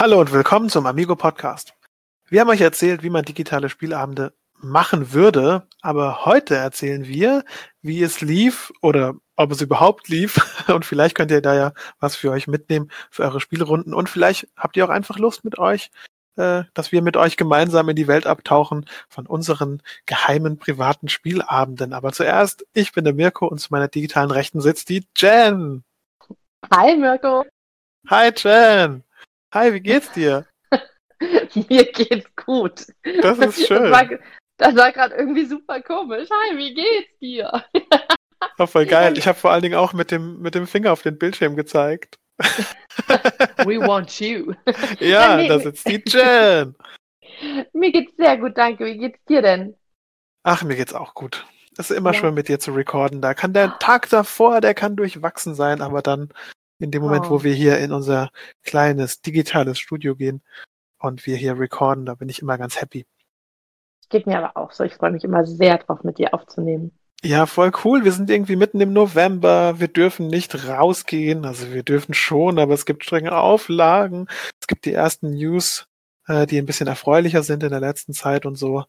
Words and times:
Hallo 0.00 0.18
und 0.18 0.32
willkommen 0.32 0.70
zum 0.70 0.86
Amigo 0.86 1.14
Podcast. 1.14 1.74
Wir 2.30 2.40
haben 2.40 2.48
euch 2.48 2.62
erzählt, 2.62 3.02
wie 3.02 3.10
man 3.10 3.22
digitale 3.22 3.68
Spielabende 3.68 4.32
machen 4.54 5.12
würde, 5.12 5.68
aber 5.82 6.24
heute 6.24 6.56
erzählen 6.56 7.06
wir, 7.06 7.44
wie 7.82 8.02
es 8.02 8.22
lief 8.22 8.72
oder 8.80 9.16
ob 9.36 9.52
es 9.52 9.60
überhaupt 9.60 10.08
lief 10.08 10.64
und 10.68 10.86
vielleicht 10.86 11.14
könnt 11.14 11.30
ihr 11.30 11.42
da 11.42 11.54
ja 11.54 11.72
was 11.98 12.16
für 12.16 12.30
euch 12.30 12.46
mitnehmen 12.46 12.90
für 13.10 13.24
eure 13.24 13.40
Spielrunden 13.40 13.92
und 13.92 14.08
vielleicht 14.08 14.48
habt 14.56 14.78
ihr 14.78 14.86
auch 14.86 14.88
einfach 14.88 15.18
Lust 15.18 15.44
mit 15.44 15.58
euch, 15.58 15.90
äh, 16.36 16.62
dass 16.72 16.92
wir 16.92 17.02
mit 17.02 17.18
euch 17.18 17.36
gemeinsam 17.36 17.90
in 17.90 17.96
die 17.96 18.08
Welt 18.08 18.26
abtauchen 18.26 18.86
von 19.10 19.26
unseren 19.26 19.82
geheimen 20.06 20.56
privaten 20.56 21.10
Spielabenden. 21.10 21.92
Aber 21.92 22.12
zuerst, 22.12 22.64
ich 22.72 22.92
bin 22.92 23.04
der 23.04 23.12
Mirko 23.12 23.48
und 23.48 23.58
zu 23.58 23.68
meiner 23.70 23.88
digitalen 23.88 24.30
Rechten 24.30 24.62
sitzt 24.62 24.88
die 24.88 25.06
Jen. 25.14 25.84
Hi 26.72 26.96
Mirko. 26.96 27.44
Hi 28.08 28.32
Jen. 28.34 29.04
Hi, 29.52 29.72
wie 29.72 29.80
geht's 29.80 30.12
dir? 30.12 30.46
Mir 31.68 31.84
geht's 31.90 32.30
gut. 32.36 32.86
Das 33.20 33.38
ist 33.38 33.66
schön. 33.66 33.82
Das 33.82 33.90
war, 33.90 34.18
das 34.58 34.76
war 34.76 34.92
gerade 34.92 35.16
irgendwie 35.16 35.44
super 35.44 35.80
komisch. 35.82 36.28
Hi, 36.30 36.56
wie 36.56 36.74
geht's 36.74 37.18
dir? 37.20 37.64
Oh, 38.58 38.64
voll 38.66 38.86
geil. 38.86 39.18
Ich 39.18 39.26
habe 39.28 39.38
vor 39.38 39.50
allen 39.50 39.60
Dingen 39.60 39.74
auch 39.74 39.92
mit 39.92 40.10
dem, 40.10 40.40
mit 40.40 40.54
dem 40.54 40.66
Finger 40.66 40.92
auf 40.92 41.02
den 41.02 41.18
Bildschirm 41.18 41.56
gezeigt. 41.56 42.16
We 42.38 43.78
want 43.86 44.18
you. 44.18 44.54
Ja, 44.98 45.36
nee, 45.36 45.46
da 45.46 45.58
sitzt 45.58 45.86
die 45.86 46.02
Jen. 46.06 46.74
Mir 47.74 47.92
geht's 47.92 48.16
sehr 48.16 48.38
gut, 48.38 48.56
danke. 48.56 48.86
Wie 48.86 48.96
geht's 48.96 49.22
dir 49.26 49.42
denn? 49.42 49.76
Ach, 50.42 50.62
mir 50.62 50.74
geht's 50.74 50.94
auch 50.94 51.12
gut. 51.12 51.46
Es 51.76 51.90
ist 51.90 51.96
immer 51.98 52.14
ja. 52.14 52.20
schön 52.20 52.32
mit 52.32 52.48
dir 52.48 52.58
zu 52.58 52.72
recorden. 52.72 53.20
Da 53.20 53.34
kann 53.34 53.52
der 53.52 53.78
Tag 53.78 54.08
davor, 54.08 54.62
der 54.62 54.72
kann 54.72 54.96
durchwachsen 54.96 55.54
sein, 55.54 55.82
aber 55.82 56.00
dann 56.00 56.30
in 56.80 56.90
dem 56.90 57.02
Moment, 57.02 57.26
oh. 57.26 57.30
wo 57.30 57.44
wir 57.44 57.54
hier 57.54 57.78
in 57.78 57.92
unser 57.92 58.30
kleines 58.62 59.20
digitales 59.20 59.78
Studio 59.78 60.16
gehen 60.16 60.42
und 60.98 61.26
wir 61.26 61.36
hier 61.36 61.58
recorden, 61.58 62.06
da 62.06 62.14
bin 62.14 62.28
ich 62.28 62.40
immer 62.42 62.58
ganz 62.58 62.80
happy. 62.80 63.06
Geht 64.08 64.26
mir 64.26 64.38
aber 64.38 64.56
auch 64.56 64.72
so. 64.72 64.82
Ich 64.84 64.94
freue 64.94 65.12
mich 65.12 65.24
immer 65.24 65.46
sehr 65.46 65.78
drauf, 65.78 66.02
mit 66.02 66.18
dir 66.18 66.34
aufzunehmen. 66.34 66.92
Ja, 67.22 67.46
voll 67.46 67.70
cool. 67.84 68.04
Wir 68.04 68.12
sind 68.12 68.30
irgendwie 68.30 68.56
mitten 68.56 68.80
im 68.80 68.92
November. 68.92 69.78
Wir 69.78 69.88
dürfen 69.88 70.26
nicht 70.26 70.66
rausgehen. 70.66 71.44
Also 71.44 71.70
wir 71.72 71.82
dürfen 71.82 72.14
schon, 72.14 72.58
aber 72.58 72.74
es 72.74 72.86
gibt 72.86 73.04
strenge 73.04 73.36
Auflagen. 73.36 74.26
Es 74.60 74.66
gibt 74.66 74.86
die 74.86 74.94
ersten 74.94 75.30
News, 75.30 75.86
äh, 76.26 76.46
die 76.46 76.58
ein 76.58 76.66
bisschen 76.66 76.86
erfreulicher 76.86 77.42
sind 77.42 77.62
in 77.62 77.70
der 77.70 77.80
letzten 77.80 78.14
Zeit 78.14 78.46
und 78.46 78.56
so. 78.56 78.84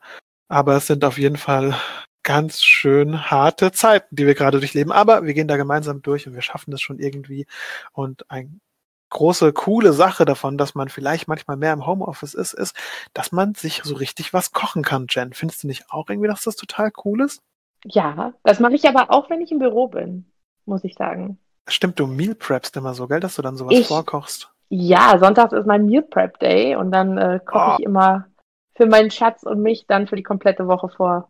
Aber 0.47 0.77
es 0.77 0.87
sind 0.87 1.03
auf 1.03 1.17
jeden 1.17 1.37
Fall 1.37 1.75
ganz 2.23 2.63
schön 2.63 3.29
harte 3.31 3.71
Zeiten, 3.71 4.15
die 4.15 4.27
wir 4.27 4.35
gerade 4.35 4.59
durchleben. 4.59 4.91
Aber 4.91 5.25
wir 5.25 5.33
gehen 5.33 5.47
da 5.47 5.57
gemeinsam 5.57 6.01
durch 6.01 6.27
und 6.27 6.33
wir 6.33 6.41
schaffen 6.41 6.71
das 6.71 6.81
schon 6.81 6.99
irgendwie. 6.99 7.47
Und 7.93 8.29
ein 8.29 8.61
große, 9.09 9.53
coole 9.53 9.93
Sache 9.93 10.25
davon, 10.25 10.57
dass 10.57 10.73
man 10.73 10.89
vielleicht 10.89 11.27
manchmal 11.27 11.57
mehr 11.57 11.73
im 11.73 11.85
Homeoffice 11.85 12.33
ist, 12.33 12.53
ist, 12.53 12.75
dass 13.13 13.31
man 13.31 13.53
sich 13.53 13.81
so 13.83 13.95
richtig 13.95 14.33
was 14.33 14.51
kochen 14.51 14.83
kann, 14.83 15.07
Jen. 15.09 15.33
Findest 15.33 15.63
du 15.63 15.67
nicht 15.67 15.91
auch 15.91 16.09
irgendwie, 16.09 16.29
dass 16.29 16.43
das 16.43 16.55
total 16.55 16.91
cool 17.05 17.21
ist? 17.21 17.41
Ja, 17.83 18.33
das 18.43 18.59
mache 18.59 18.75
ich 18.75 18.87
aber 18.87 19.11
auch, 19.11 19.29
wenn 19.29 19.41
ich 19.41 19.51
im 19.51 19.59
Büro 19.59 19.87
bin, 19.87 20.31
muss 20.65 20.83
ich 20.83 20.95
sagen. 20.95 21.37
Stimmt, 21.67 21.99
du 21.99 22.07
Meal 22.07 22.35
preppst 22.35 22.75
immer 22.77 22.93
so, 22.93 23.07
gell, 23.07 23.19
dass 23.19 23.35
du 23.35 23.41
dann 23.41 23.57
sowas 23.57 23.73
ich, 23.75 23.87
vorkochst. 23.87 24.51
Ja, 24.69 25.17
Sonntag 25.19 25.51
ist 25.51 25.67
mein 25.67 25.85
Meal 25.85 26.03
Prep 26.03 26.39
Day 26.39 26.75
und 26.75 26.91
dann 26.91 27.17
äh, 27.17 27.39
koche 27.45 27.71
oh. 27.71 27.75
ich 27.77 27.85
immer 27.85 28.27
für 28.75 28.85
meinen 28.85 29.11
Schatz 29.11 29.43
und 29.43 29.61
mich 29.61 29.85
dann 29.87 30.07
für 30.07 30.15
die 30.15 30.23
komplette 30.23 30.67
Woche 30.67 30.89
vor. 30.89 31.27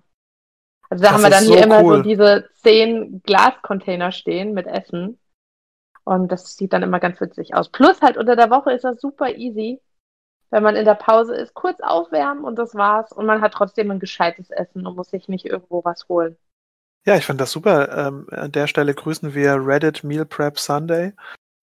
Also 0.91 1.03
da 1.03 1.11
das 1.11 1.13
haben 1.13 1.23
wir 1.23 1.29
dann 1.29 1.45
hier 1.45 1.59
so 1.59 1.63
immer 1.63 1.83
cool. 1.83 1.97
so 1.97 2.01
diese 2.03 2.49
zehn 2.55 3.21
Glascontainer 3.23 4.11
stehen 4.11 4.53
mit 4.53 4.67
Essen. 4.67 5.17
Und 6.03 6.31
das 6.31 6.57
sieht 6.57 6.73
dann 6.73 6.83
immer 6.83 6.99
ganz 6.99 7.21
witzig 7.21 7.55
aus. 7.55 7.69
Plus 7.69 8.01
halt 8.01 8.17
unter 8.17 8.35
der 8.35 8.49
Woche 8.49 8.73
ist 8.73 8.83
das 8.83 8.99
super 8.99 9.33
easy, 9.35 9.79
wenn 10.49 10.63
man 10.63 10.75
in 10.75 10.83
der 10.83 10.95
Pause 10.95 11.33
ist, 11.35 11.53
kurz 11.53 11.79
aufwärmen 11.79 12.43
und 12.43 12.57
das 12.57 12.75
war's. 12.75 13.13
Und 13.13 13.25
man 13.25 13.39
hat 13.41 13.53
trotzdem 13.53 13.89
ein 13.89 13.99
gescheites 13.99 14.49
Essen 14.49 14.85
und 14.85 14.97
muss 14.97 15.11
sich 15.11 15.29
nicht 15.29 15.45
irgendwo 15.45 15.85
was 15.85 16.09
holen. 16.09 16.35
Ja, 17.05 17.15
ich 17.15 17.25
fand 17.25 17.39
das 17.39 17.51
super. 17.51 18.07
Ähm, 18.07 18.27
an 18.29 18.51
der 18.51 18.67
Stelle 18.67 18.93
grüßen 18.93 19.33
wir 19.33 19.55
Reddit 19.65 20.03
Meal 20.03 20.25
Prep 20.25 20.59
Sunday. 20.59 21.13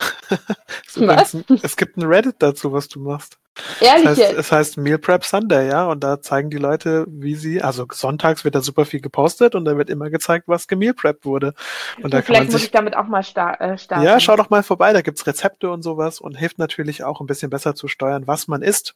es 1.63 1.77
gibt 1.77 1.99
ein 1.99 2.05
Reddit 2.05 2.37
dazu, 2.39 2.73
was 2.73 2.89
du 2.89 3.01
machst. 3.01 3.39
Ehrlich 3.81 4.05
es 4.05 4.11
heißt, 4.11 4.19
jetzt? 4.19 4.39
es 4.39 4.53
heißt 4.53 4.77
Meal 4.79 4.99
Prep 4.99 5.25
Sunday, 5.25 5.69
ja, 5.69 5.87
und 5.87 6.03
da 6.05 6.21
zeigen 6.21 6.51
die 6.51 6.59
Leute, 6.59 7.07
wie 7.09 7.35
sie, 7.35 7.63
also 7.63 7.87
sonntags 7.91 8.45
wird 8.45 8.55
da 8.55 8.61
super 8.61 8.85
viel 8.85 9.01
gepostet 9.01 9.55
und 9.55 9.65
da 9.65 9.77
wird 9.77 9.91
immer 9.91 10.11
gezeigt, 10.11 10.49
was 10.49 10.69
gemeal 10.69 10.95
prep 10.95 11.25
wurde. 11.25 11.55
Und 12.03 12.15
da 12.15 12.23
Vielleicht 12.23 12.27
kann 12.27 12.37
man 12.37 12.47
muss 12.47 12.55
sich, 12.55 12.65
ich 12.65 12.71
damit 12.71 12.97
auch 12.97 13.07
mal 13.07 13.23
star 13.23 13.61
äh, 13.61 13.79
starten. 13.79 14.05
Ja, 14.05 14.21
schau 14.21 14.37
doch 14.37 14.51
mal 14.51 14.63
vorbei, 14.63 14.93
da 14.93 15.03
gibt's 15.03 15.27
Rezepte 15.27 15.71
und 15.71 15.83
sowas 15.83 16.21
und 16.21 16.35
hilft 16.35 16.59
natürlich 16.59 17.05
auch 17.05 17.21
ein 17.21 17.27
bisschen 17.27 17.51
besser 17.51 17.75
zu 17.75 17.89
steuern, 17.89 18.27
was 18.27 18.49
man 18.49 18.63
isst, 18.63 18.95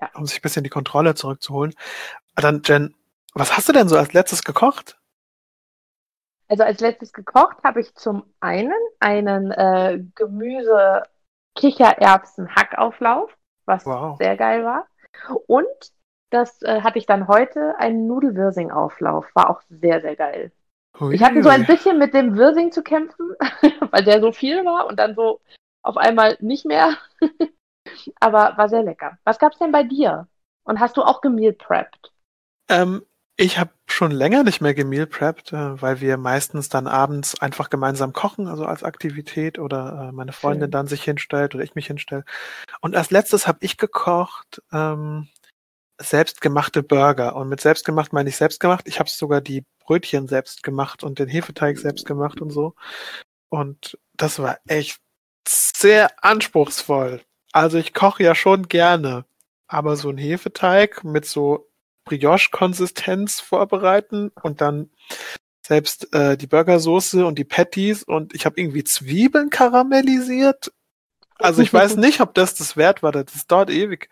ja. 0.00 0.10
um 0.14 0.26
sich 0.26 0.38
ein 0.38 0.42
bisschen 0.42 0.64
die 0.64 0.70
Kontrolle 0.70 1.14
zurückzuholen. 1.14 1.74
Dann, 2.34 2.62
Jen, 2.64 2.94
was 3.34 3.56
hast 3.56 3.68
du 3.68 3.72
denn 3.72 3.88
so 3.88 3.96
als 3.96 4.12
letztes 4.12 4.42
gekocht? 4.42 4.96
Also 6.48 6.64
als 6.64 6.80
letztes 6.80 7.12
gekocht 7.12 7.58
habe 7.62 7.80
ich 7.80 7.94
zum 7.94 8.24
einen 8.40 8.72
einen 9.00 9.50
äh, 9.50 10.02
Gemüse 10.14 11.02
Kichererbsen 11.54 12.54
Hackauflauf, 12.54 13.30
was 13.68 13.86
wow. 13.86 14.18
sehr 14.18 14.36
geil 14.36 14.64
war. 14.64 14.86
Und 15.46 15.66
das 16.30 16.60
äh, 16.62 16.82
hatte 16.82 16.98
ich 16.98 17.06
dann 17.06 17.28
heute 17.28 17.78
einen 17.78 18.06
Nudelwirsing 18.06 18.70
Auflauf, 18.70 19.26
war 19.34 19.50
auch 19.50 19.62
sehr 19.68 20.00
sehr 20.00 20.16
geil. 20.16 20.52
Ui. 21.00 21.14
Ich 21.14 21.22
hatte 21.22 21.42
so 21.42 21.48
ein 21.48 21.66
bisschen 21.66 21.98
mit 21.98 22.12
dem 22.12 22.36
Wirsing 22.36 22.72
zu 22.72 22.82
kämpfen, 22.82 23.30
weil 23.90 24.04
der 24.04 24.20
so 24.20 24.32
viel 24.32 24.64
war 24.64 24.86
und 24.86 24.98
dann 24.98 25.14
so 25.14 25.40
auf 25.82 25.96
einmal 25.96 26.36
nicht 26.40 26.64
mehr. 26.64 26.96
Aber 28.20 28.56
war 28.56 28.68
sehr 28.68 28.82
lecker. 28.82 29.18
Was 29.24 29.38
gab's 29.38 29.58
denn 29.58 29.72
bei 29.72 29.82
dir? 29.82 30.26
Und 30.64 30.80
hast 30.80 30.96
du 30.96 31.02
auch 31.02 31.20
gemeal 31.20 31.52
prepped? 31.52 32.12
Ähm, 32.68 33.02
ich 33.40 33.56
habe 33.56 33.70
schon 33.86 34.10
länger 34.10 34.42
nicht 34.42 34.60
mehr 34.60 34.74
gemeal 34.74 35.06
prepped, 35.06 35.52
äh, 35.52 35.80
weil 35.80 36.00
wir 36.00 36.16
meistens 36.16 36.68
dann 36.68 36.88
abends 36.88 37.40
einfach 37.40 37.70
gemeinsam 37.70 38.12
kochen, 38.12 38.48
also 38.48 38.66
als 38.66 38.82
Aktivität 38.82 39.60
oder 39.60 40.08
äh, 40.08 40.12
meine 40.12 40.32
Freundin 40.32 40.66
Schön. 40.66 40.70
dann 40.72 40.86
sich 40.88 41.04
hinstellt 41.04 41.54
oder 41.54 41.62
ich 41.62 41.76
mich 41.76 41.86
hinstelle. 41.86 42.24
Und 42.80 42.96
als 42.96 43.10
letztes 43.12 43.46
habe 43.46 43.58
ich 43.62 43.76
gekocht 43.76 44.60
ähm, 44.72 45.28
selbstgemachte 46.00 46.82
Burger. 46.82 47.36
Und 47.36 47.48
mit 47.48 47.60
selbstgemacht 47.60 48.12
meine 48.12 48.28
ich 48.28 48.36
selbstgemacht. 48.36 48.88
Ich 48.88 48.98
habe 48.98 49.08
sogar 49.08 49.40
die 49.40 49.64
Brötchen 49.78 50.26
selbst 50.26 50.64
gemacht 50.64 51.04
und 51.04 51.20
den 51.20 51.28
Hefeteig 51.28 51.78
selbst 51.78 52.06
gemacht 52.06 52.40
und 52.40 52.50
so. 52.50 52.74
Und 53.50 53.98
das 54.14 54.40
war 54.40 54.58
echt 54.66 55.00
sehr 55.46 56.10
anspruchsvoll. 56.24 57.22
Also 57.52 57.78
ich 57.78 57.94
koche 57.94 58.24
ja 58.24 58.34
schon 58.34 58.68
gerne, 58.68 59.24
aber 59.68 59.96
so 59.96 60.10
ein 60.10 60.18
Hefeteig 60.18 61.04
mit 61.04 61.24
so 61.24 61.68
Brioche-Konsistenz 62.08 63.40
vorbereiten 63.40 64.30
und 64.42 64.60
dann 64.60 64.90
selbst 65.66 66.12
äh, 66.14 66.36
die 66.36 66.46
Burgersoße 66.46 67.26
und 67.26 67.38
die 67.38 67.44
Patties 67.44 68.02
und 68.02 68.34
ich 68.34 68.46
habe 68.46 68.58
irgendwie 68.58 68.84
Zwiebeln 68.84 69.50
karamellisiert. 69.50 70.72
Also 71.38 71.62
ich 71.62 71.72
weiß 71.72 71.96
nicht, 71.98 72.20
ob 72.20 72.34
das 72.34 72.54
das 72.54 72.76
wert 72.76 73.02
war. 73.02 73.12
Das 73.12 73.46
dauert 73.46 73.70
ewig. 73.70 74.08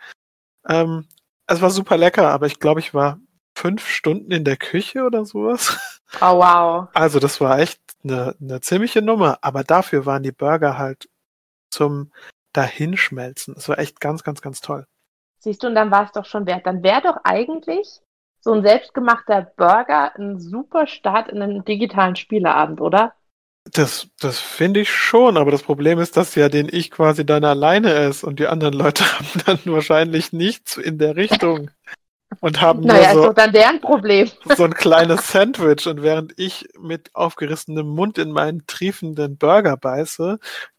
Ähm, 0.68 1.06
es 1.46 1.62
war 1.62 1.70
super 1.70 1.96
lecker, 1.96 2.30
aber 2.30 2.46
ich 2.46 2.60
glaube, 2.60 2.80
ich 2.80 2.92
war 2.92 3.18
fünf 3.54 3.88
Stunden 3.88 4.30
in 4.32 4.44
der 4.44 4.56
Küche 4.56 5.04
oder 5.04 5.24
sowas. 5.24 5.78
Oh 6.20 6.38
wow. 6.38 6.88
Also 6.94 7.18
das 7.18 7.40
war 7.40 7.58
echt 7.58 7.80
eine, 8.04 8.36
eine 8.40 8.60
ziemliche 8.60 9.02
Nummer. 9.02 9.38
Aber 9.40 9.64
dafür 9.64 10.06
waren 10.06 10.22
die 10.22 10.32
Burger 10.32 10.78
halt 10.78 11.08
zum 11.70 12.12
Dahinschmelzen. 12.52 13.54
Es 13.56 13.68
war 13.68 13.78
echt 13.78 14.00
ganz, 14.00 14.22
ganz, 14.22 14.40
ganz 14.40 14.60
toll. 14.60 14.86
Siehst 15.38 15.62
du, 15.62 15.68
und 15.68 15.74
dann 15.74 15.90
war 15.90 16.04
es 16.04 16.12
doch 16.12 16.24
schon 16.24 16.46
wert. 16.46 16.66
Dann 16.66 16.82
wäre 16.82 17.02
doch 17.02 17.18
eigentlich 17.24 18.00
so 18.40 18.52
ein 18.52 18.62
selbstgemachter 18.62 19.52
Burger 19.56 20.16
ein 20.16 20.38
super 20.38 20.86
Start 20.86 21.28
in 21.28 21.42
einen 21.42 21.64
digitalen 21.64 22.16
Spieleabend, 22.16 22.80
oder? 22.80 23.14
Das, 23.72 24.08
das 24.20 24.38
finde 24.38 24.80
ich 24.80 24.90
schon, 24.90 25.36
aber 25.36 25.50
das 25.50 25.64
Problem 25.64 25.98
ist, 25.98 26.16
dass 26.16 26.36
ja 26.36 26.48
den 26.48 26.68
ich 26.70 26.92
quasi 26.92 27.26
dann 27.26 27.44
alleine 27.44 27.92
esse 27.92 28.24
und 28.24 28.38
die 28.38 28.46
anderen 28.46 28.74
Leute 28.74 29.04
haben 29.18 29.42
dann 29.44 29.58
wahrscheinlich 29.72 30.32
nichts 30.32 30.76
in 30.76 30.98
der 30.98 31.16
Richtung 31.16 31.70
und 32.40 32.60
haben 32.60 32.80
naja, 32.80 33.14
nur 33.14 33.24
so, 33.24 33.32
dann 33.32 33.52
deren 33.52 33.80
Problem. 33.80 34.30
so 34.56 34.64
ein 34.64 34.74
kleines 34.74 35.30
Sandwich 35.30 35.86
und 35.86 36.02
während 36.02 36.38
ich 36.38 36.66
mit 36.78 37.14
aufgerissenem 37.14 37.86
Mund 37.86 38.18
in 38.18 38.32
meinen 38.32 38.66
triefenden 38.66 39.38
Burger 39.38 39.76
beiße, 39.76 40.38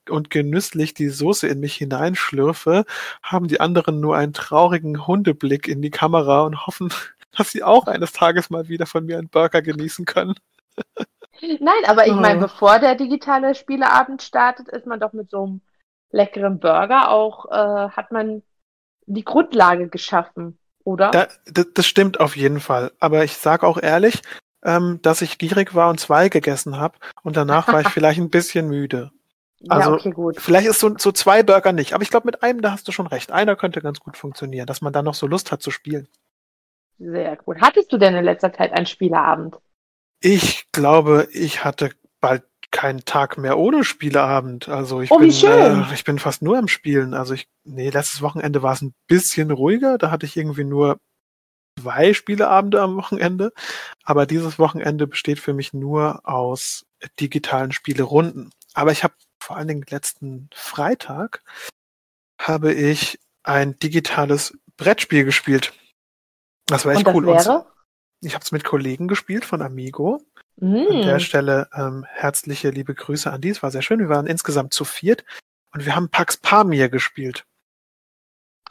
und 0.09 0.29
genüsslich 0.29 0.93
die 0.93 1.09
Soße 1.09 1.47
in 1.47 1.59
mich 1.59 1.75
hineinschlürfe, 1.75 2.85
haben 3.21 3.47
die 3.47 3.59
anderen 3.59 3.99
nur 3.99 4.15
einen 4.15 4.33
traurigen 4.33 5.07
Hundeblick 5.07 5.67
in 5.67 5.81
die 5.81 5.91
Kamera 5.91 6.41
und 6.41 6.65
hoffen, 6.65 6.89
dass 7.37 7.51
sie 7.51 7.63
auch 7.63 7.87
eines 7.87 8.13
Tages 8.13 8.49
mal 8.49 8.67
wieder 8.67 8.85
von 8.85 9.05
mir 9.05 9.17
einen 9.17 9.29
Burger 9.29 9.61
genießen 9.61 10.05
können. 10.05 10.35
Nein, 11.41 11.83
aber 11.85 12.07
ich 12.07 12.13
meine, 12.13 12.39
oh. 12.39 12.43
bevor 12.43 12.79
der 12.79 12.95
digitale 12.95 13.53
Spieleabend 13.53 14.23
startet, 14.23 14.69
ist 14.69 14.87
man 14.87 14.99
doch 14.99 15.13
mit 15.13 15.29
so 15.29 15.43
einem 15.43 15.61
leckeren 16.09 16.59
Burger 16.59 17.11
auch, 17.11 17.45
äh, 17.51 17.89
hat 17.89 18.11
man 18.11 18.41
die 19.05 19.23
Grundlage 19.23 19.87
geschaffen, 19.87 20.57
oder? 20.87 21.11
Da, 21.11 21.27
das, 21.73 21.85
stimmt 21.85 22.21
auf 22.21 22.37
jeden 22.37 22.61
Fall. 22.61 22.93
Aber 22.99 23.25
ich 23.25 23.35
sage 23.35 23.67
auch 23.67 23.77
ehrlich, 23.77 24.21
ähm, 24.63 24.99
dass 25.01 25.21
ich 25.21 25.37
gierig 25.37 25.75
war 25.75 25.89
und 25.89 25.99
zwei 25.99 26.29
gegessen 26.29 26.77
habe 26.77 26.97
und 27.23 27.35
danach 27.35 27.67
war 27.67 27.81
ich 27.81 27.89
vielleicht 27.89 28.19
ein 28.19 28.29
bisschen 28.29 28.69
müde. 28.69 29.11
Also 29.67 29.89
ja, 29.89 29.95
okay, 29.95 30.11
gut. 30.11 30.39
vielleicht 30.39 30.67
ist 30.67 30.79
so, 30.79 30.97
so 30.97 31.11
zwei 31.11 31.43
Burger 31.43 31.73
nicht, 31.73 31.91
aber 31.91 32.03
ich 32.03 32.09
glaube, 32.09 32.27
mit 32.27 32.41
einem, 32.41 32.61
da 32.61 32.71
hast 32.71 32.87
du 32.87 32.93
schon 32.93 33.07
recht. 33.07 33.33
Einer 33.33 33.57
könnte 33.57 33.81
ganz 33.81 33.99
gut 33.99 34.15
funktionieren, 34.15 34.65
dass 34.65 34.81
man 34.81 34.93
dann 34.93 35.03
noch 35.03 35.15
so 35.15 35.27
Lust 35.27 35.51
hat 35.51 35.61
zu 35.61 35.71
spielen. 35.71 36.07
Sehr 36.99 37.35
gut. 37.35 37.57
Hattest 37.59 37.91
du 37.91 37.97
denn 37.97 38.15
in 38.15 38.23
letzter 38.23 38.53
Zeit 38.53 38.71
einen 38.71 38.85
Spieleabend? 38.85 39.57
Ich 40.21 40.71
glaube, 40.71 41.27
ich 41.31 41.65
hatte 41.65 41.91
bald 42.21 42.43
keinen 42.77 43.05
Tag 43.05 43.39
mehr 43.39 43.57
ohne 43.57 43.83
Spieleabend. 43.83 44.69
Also 44.69 45.01
ich 45.01 45.09
oh, 45.09 45.17
bin, 45.17 45.31
äh, 45.31 45.93
ich 45.95 46.03
bin 46.03 46.19
fast 46.19 46.43
nur 46.43 46.59
am 46.59 46.67
Spielen. 46.67 47.15
Also 47.15 47.33
ich, 47.33 47.47
nee, 47.63 47.89
letztes 47.89 48.21
Wochenende 48.21 48.61
war 48.61 48.73
es 48.73 48.83
ein 48.83 48.93
bisschen 49.07 49.49
ruhiger. 49.49 49.97
Da 49.97 50.11
hatte 50.11 50.27
ich 50.27 50.37
irgendwie 50.37 50.63
nur 50.63 50.99
zwei 51.81 52.13
Spieleabende 52.13 52.79
am 52.79 52.95
Wochenende. 52.95 53.51
Aber 54.03 54.27
dieses 54.27 54.59
Wochenende 54.59 55.07
besteht 55.07 55.39
für 55.39 55.53
mich 55.53 55.73
nur 55.73 56.21
aus 56.29 56.85
digitalen 57.19 57.71
Spielerunden. 57.71 58.51
Aber 58.75 58.91
ich 58.91 59.03
habe 59.03 59.15
vor 59.41 59.57
allen 59.57 59.67
Dingen 59.67 59.85
letzten 59.89 60.47
Freitag 60.53 61.41
habe 62.39 62.73
ich 62.73 63.19
ein 63.41 63.79
digitales 63.79 64.55
Brettspiel 64.77 65.25
gespielt. 65.25 65.73
Das 66.67 66.85
war 66.85 66.93
echt 66.93 67.07
Und 67.07 67.15
cool. 67.15 67.25
Wäre? 67.25 67.65
Ich 68.21 68.33
habe 68.33 68.43
es 68.43 68.51
mit 68.51 68.63
Kollegen 68.63 69.07
gespielt 69.07 69.45
von 69.45 69.61
Amigo. 69.61 70.21
Mm. 70.57 70.87
An 70.89 71.01
der 71.03 71.19
Stelle 71.19 71.69
ähm, 71.73 72.05
herzliche 72.09 72.69
liebe 72.69 72.95
Grüße 72.95 73.31
an 73.31 73.41
die. 73.41 73.49
Es 73.49 73.61
war 73.61 73.71
sehr 73.71 73.81
schön. 73.81 73.99
Wir 73.99 74.09
waren 74.09 74.27
insgesamt 74.27 74.73
zu 74.73 74.85
viert 74.85 75.23
und 75.73 75.85
wir 75.85 75.95
haben 75.95 76.09
Pax 76.09 76.37
Pamir 76.37 76.89
gespielt. 76.89 77.45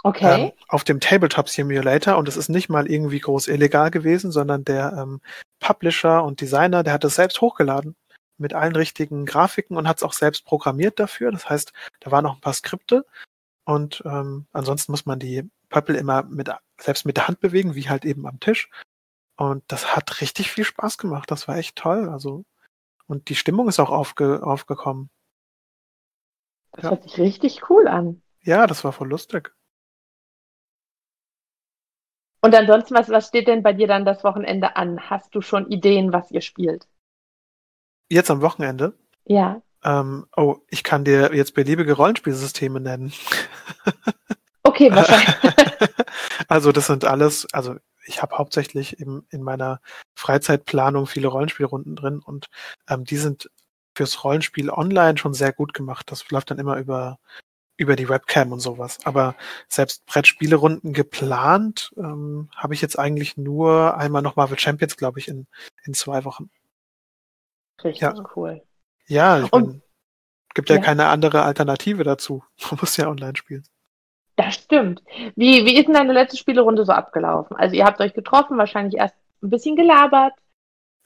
Okay. 0.03 0.47
Ähm, 0.47 0.53
auf 0.69 0.85
dem 0.85 1.01
Tabletop 1.01 1.49
Simulator 1.49 2.17
und 2.17 2.29
es 2.29 2.37
ist 2.37 2.49
nicht 2.49 2.69
mal 2.69 2.91
irgendwie 2.91 3.19
groß 3.19 3.49
illegal 3.49 3.91
gewesen, 3.91 4.31
sondern 4.31 4.65
der 4.65 4.93
ähm, 4.97 5.21
Publisher 5.59 6.23
und 6.25 6.41
Designer, 6.41 6.83
der 6.83 6.93
hat 6.93 7.05
es 7.05 7.17
selbst 7.17 7.41
hochgeladen 7.41 7.97
mit 8.39 8.53
allen 8.53 8.77
richtigen 8.77 9.25
Grafiken 9.25 9.77
und 9.77 9.89
hat 9.89 9.99
es 9.99 10.03
auch 10.03 10.13
selbst 10.13 10.45
programmiert 10.45 11.01
dafür. 11.01 11.33
Das 11.33 11.49
heißt, 11.49 11.73
da 12.01 12.11
waren 12.11 12.25
noch 12.25 12.37
ein 12.37 12.41
paar 12.41 12.53
Skripte 12.53 13.05
und 13.65 14.03
ähm, 14.05 14.47
ansonsten 14.53 14.93
muss 14.93 15.07
man 15.07 15.19
die 15.19 15.49
Pöppel 15.71 15.97
immer 15.97 16.23
mit, 16.25 16.51
selbst 16.81 17.05
mit 17.07 17.17
der 17.17 17.27
Hand 17.27 17.41
bewegen, 17.41 17.75
wie 17.75 17.89
halt 17.89 18.05
eben 18.05 18.27
am 18.27 18.39
Tisch. 18.39 18.71
Und 19.37 19.65
das 19.69 19.95
hat 19.95 20.21
richtig 20.21 20.51
viel 20.51 20.65
Spaß 20.65 20.99
gemacht. 20.99 21.31
Das 21.31 21.47
war 21.47 21.57
echt 21.57 21.77
toll. 21.77 22.09
Also, 22.09 22.45
und 23.07 23.29
die 23.29 23.35
Stimmung 23.35 23.69
ist 23.69 23.79
auch 23.79 23.91
aufge, 23.91 24.43
aufgekommen. 24.43 25.11
Das 26.73 26.85
ja. 26.85 26.91
hört 26.91 27.03
sich 27.03 27.19
richtig 27.19 27.71
cool 27.71 27.87
an. 27.89 28.23
Ja, 28.43 28.67
das 28.67 28.85
war 28.85 28.93
voll 28.93 29.09
lustig. 29.09 29.55
Und 32.41 32.55
ansonsten, 32.55 32.95
was, 32.95 33.09
was 33.09 33.29
steht 33.29 33.49
denn 33.49 33.63
bei 33.63 33.73
dir 33.73 33.89
dann 33.89 34.05
das 34.05 34.23
Wochenende 34.23 34.77
an? 34.77 35.11
Hast 35.11 35.35
du 35.35 35.41
schon 35.41 35.69
Ideen, 35.71 36.13
was 36.13 36.31
ihr 36.31 36.43
spielt? 36.43 36.87
Jetzt 38.09 38.31
am 38.31 38.41
Wochenende? 38.41 38.97
Ja. 39.25 39.63
Ähm, 39.83 40.27
oh, 40.37 40.59
ich 40.69 40.85
kann 40.85 41.05
dir 41.05 41.35
jetzt 41.35 41.55
beliebige 41.55 41.95
Rollenspielsysteme 41.95 42.81
nennen. 42.81 43.13
Okay, 44.63 44.93
wahrscheinlich. 44.93 45.37
also 46.49 46.73
das 46.73 46.87
sind 46.87 47.05
alles, 47.05 47.47
also 47.53 47.77
ich 48.07 48.23
habe 48.23 48.39
hauptsächlich 48.39 48.99
im, 49.01 49.27
in 49.31 49.43
meiner 49.43 49.81
Freizeitplanung 50.15 51.07
viele 51.07 51.29
Rollenspielrunden 51.29 51.97
drin 51.97 52.21
und 52.21 52.47
ähm, 52.89 53.05
die 53.05 53.17
sind 53.17 53.51
fürs 53.95 54.25
Rollenspiel 54.25 54.71
online 54.71 55.19
schon 55.19 55.35
sehr 55.35 55.53
gut 55.53 55.75
gemacht. 55.75 56.11
Das 56.11 56.31
läuft 56.31 56.51
dann 56.51 56.59
immer 56.59 56.77
über 56.77 57.19
über 57.79 57.97
die 57.97 58.09
Webcam 58.09 58.53
und 58.53 58.61
sowas. 58.61 58.99
Aber 59.05 59.37
selbst 59.69 60.07
Brettspielerunden 60.07 60.93
geplant 60.93 61.93
ähm, 61.97 62.49
habe 62.57 62.75
ich 62.75 62.81
jetzt 62.81 62.99
eigentlich 62.99 63.37
nur 63.37 63.97
einmal 63.97 64.23
noch 64.23 64.37
Marvel 64.37 64.59
Champions, 64.59 64.97
glaube 64.97 65.19
ich, 65.19 65.29
in, 65.29 65.47
in 65.85 65.95
zwei 65.95 66.25
Wochen. 66.25 66.51
Richtig 67.85 68.01
ja. 68.01 68.15
cool. 68.35 68.63
Ja, 69.07 69.41
ich 69.41 69.53
und, 69.53 69.67
mein, 69.67 69.83
gibt 70.55 70.71
ja, 70.71 70.77
ja, 70.77 70.83
keine 70.83 71.09
andere 71.09 71.43
Alternative 71.43 72.03
dazu. 72.03 72.43
Man 72.71 72.81
muss 72.81 72.97
ja 72.97 73.09
online 73.09 73.37
spielen. 73.37 73.67
Das 74.37 74.55
stimmt. 74.55 75.03
Wie, 75.35 75.65
wie 75.65 75.77
ist 75.77 75.87
denn 75.87 75.95
deine 75.95 76.13
letzte 76.13 76.37
Spielerunde 76.37 76.85
so 76.85 76.93
abgelaufen? 76.93 77.57
Also 77.57 77.75
ihr 77.75 77.85
habt 77.85 78.01
euch 78.01 78.13
getroffen, 78.13 78.59
wahrscheinlich 78.59 78.99
erst 78.99 79.15
ein 79.43 79.51
bisschen 79.51 79.77
gelabert. 79.77 80.35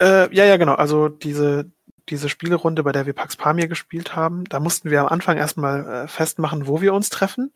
Äh, 0.02 0.34
ja, 0.34 0.44
ja, 0.44 0.56
genau. 0.56 0.74
Also 0.74 1.08
diese, 1.08 1.70
diese 2.08 2.28
Spielerunde, 2.28 2.82
bei 2.82 2.92
der 2.92 3.06
wir 3.06 3.12
Pax 3.12 3.36
Pamir 3.36 3.68
gespielt 3.68 4.16
haben, 4.16 4.44
da 4.44 4.58
mussten 4.58 4.90
wir 4.90 5.00
am 5.00 5.08
Anfang 5.08 5.36
erstmal 5.36 5.86
äh, 5.86 6.08
festmachen, 6.08 6.66
wo 6.66 6.80
wir 6.80 6.92
uns 6.92 7.08
treffen. 7.08 7.52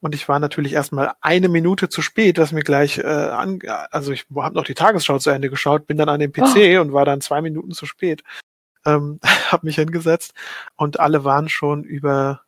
Und 0.00 0.14
ich 0.14 0.28
war 0.28 0.38
natürlich 0.38 0.74
erstmal 0.74 1.14
eine 1.20 1.48
Minute 1.48 1.88
zu 1.88 2.02
spät, 2.02 2.38
was 2.38 2.52
mir 2.52 2.62
gleich 2.62 2.98
äh, 2.98 3.02
an, 3.02 3.58
also 3.90 4.12
ich 4.12 4.26
habe 4.36 4.54
noch 4.54 4.64
die 4.64 4.74
Tagesschau 4.74 5.18
zu 5.18 5.30
Ende 5.30 5.50
geschaut, 5.50 5.86
bin 5.86 5.96
dann 5.96 6.08
an 6.08 6.20
dem 6.20 6.32
PC 6.32 6.76
oh. 6.76 6.80
und 6.82 6.92
war 6.92 7.04
dann 7.04 7.20
zwei 7.20 7.40
Minuten 7.40 7.72
zu 7.72 7.86
spät. 7.86 8.22
Ähm, 8.84 9.18
habe 9.50 9.66
mich 9.66 9.76
hingesetzt 9.76 10.34
und 10.76 11.00
alle 11.00 11.24
waren 11.24 11.48
schon 11.48 11.82
über 11.82 12.42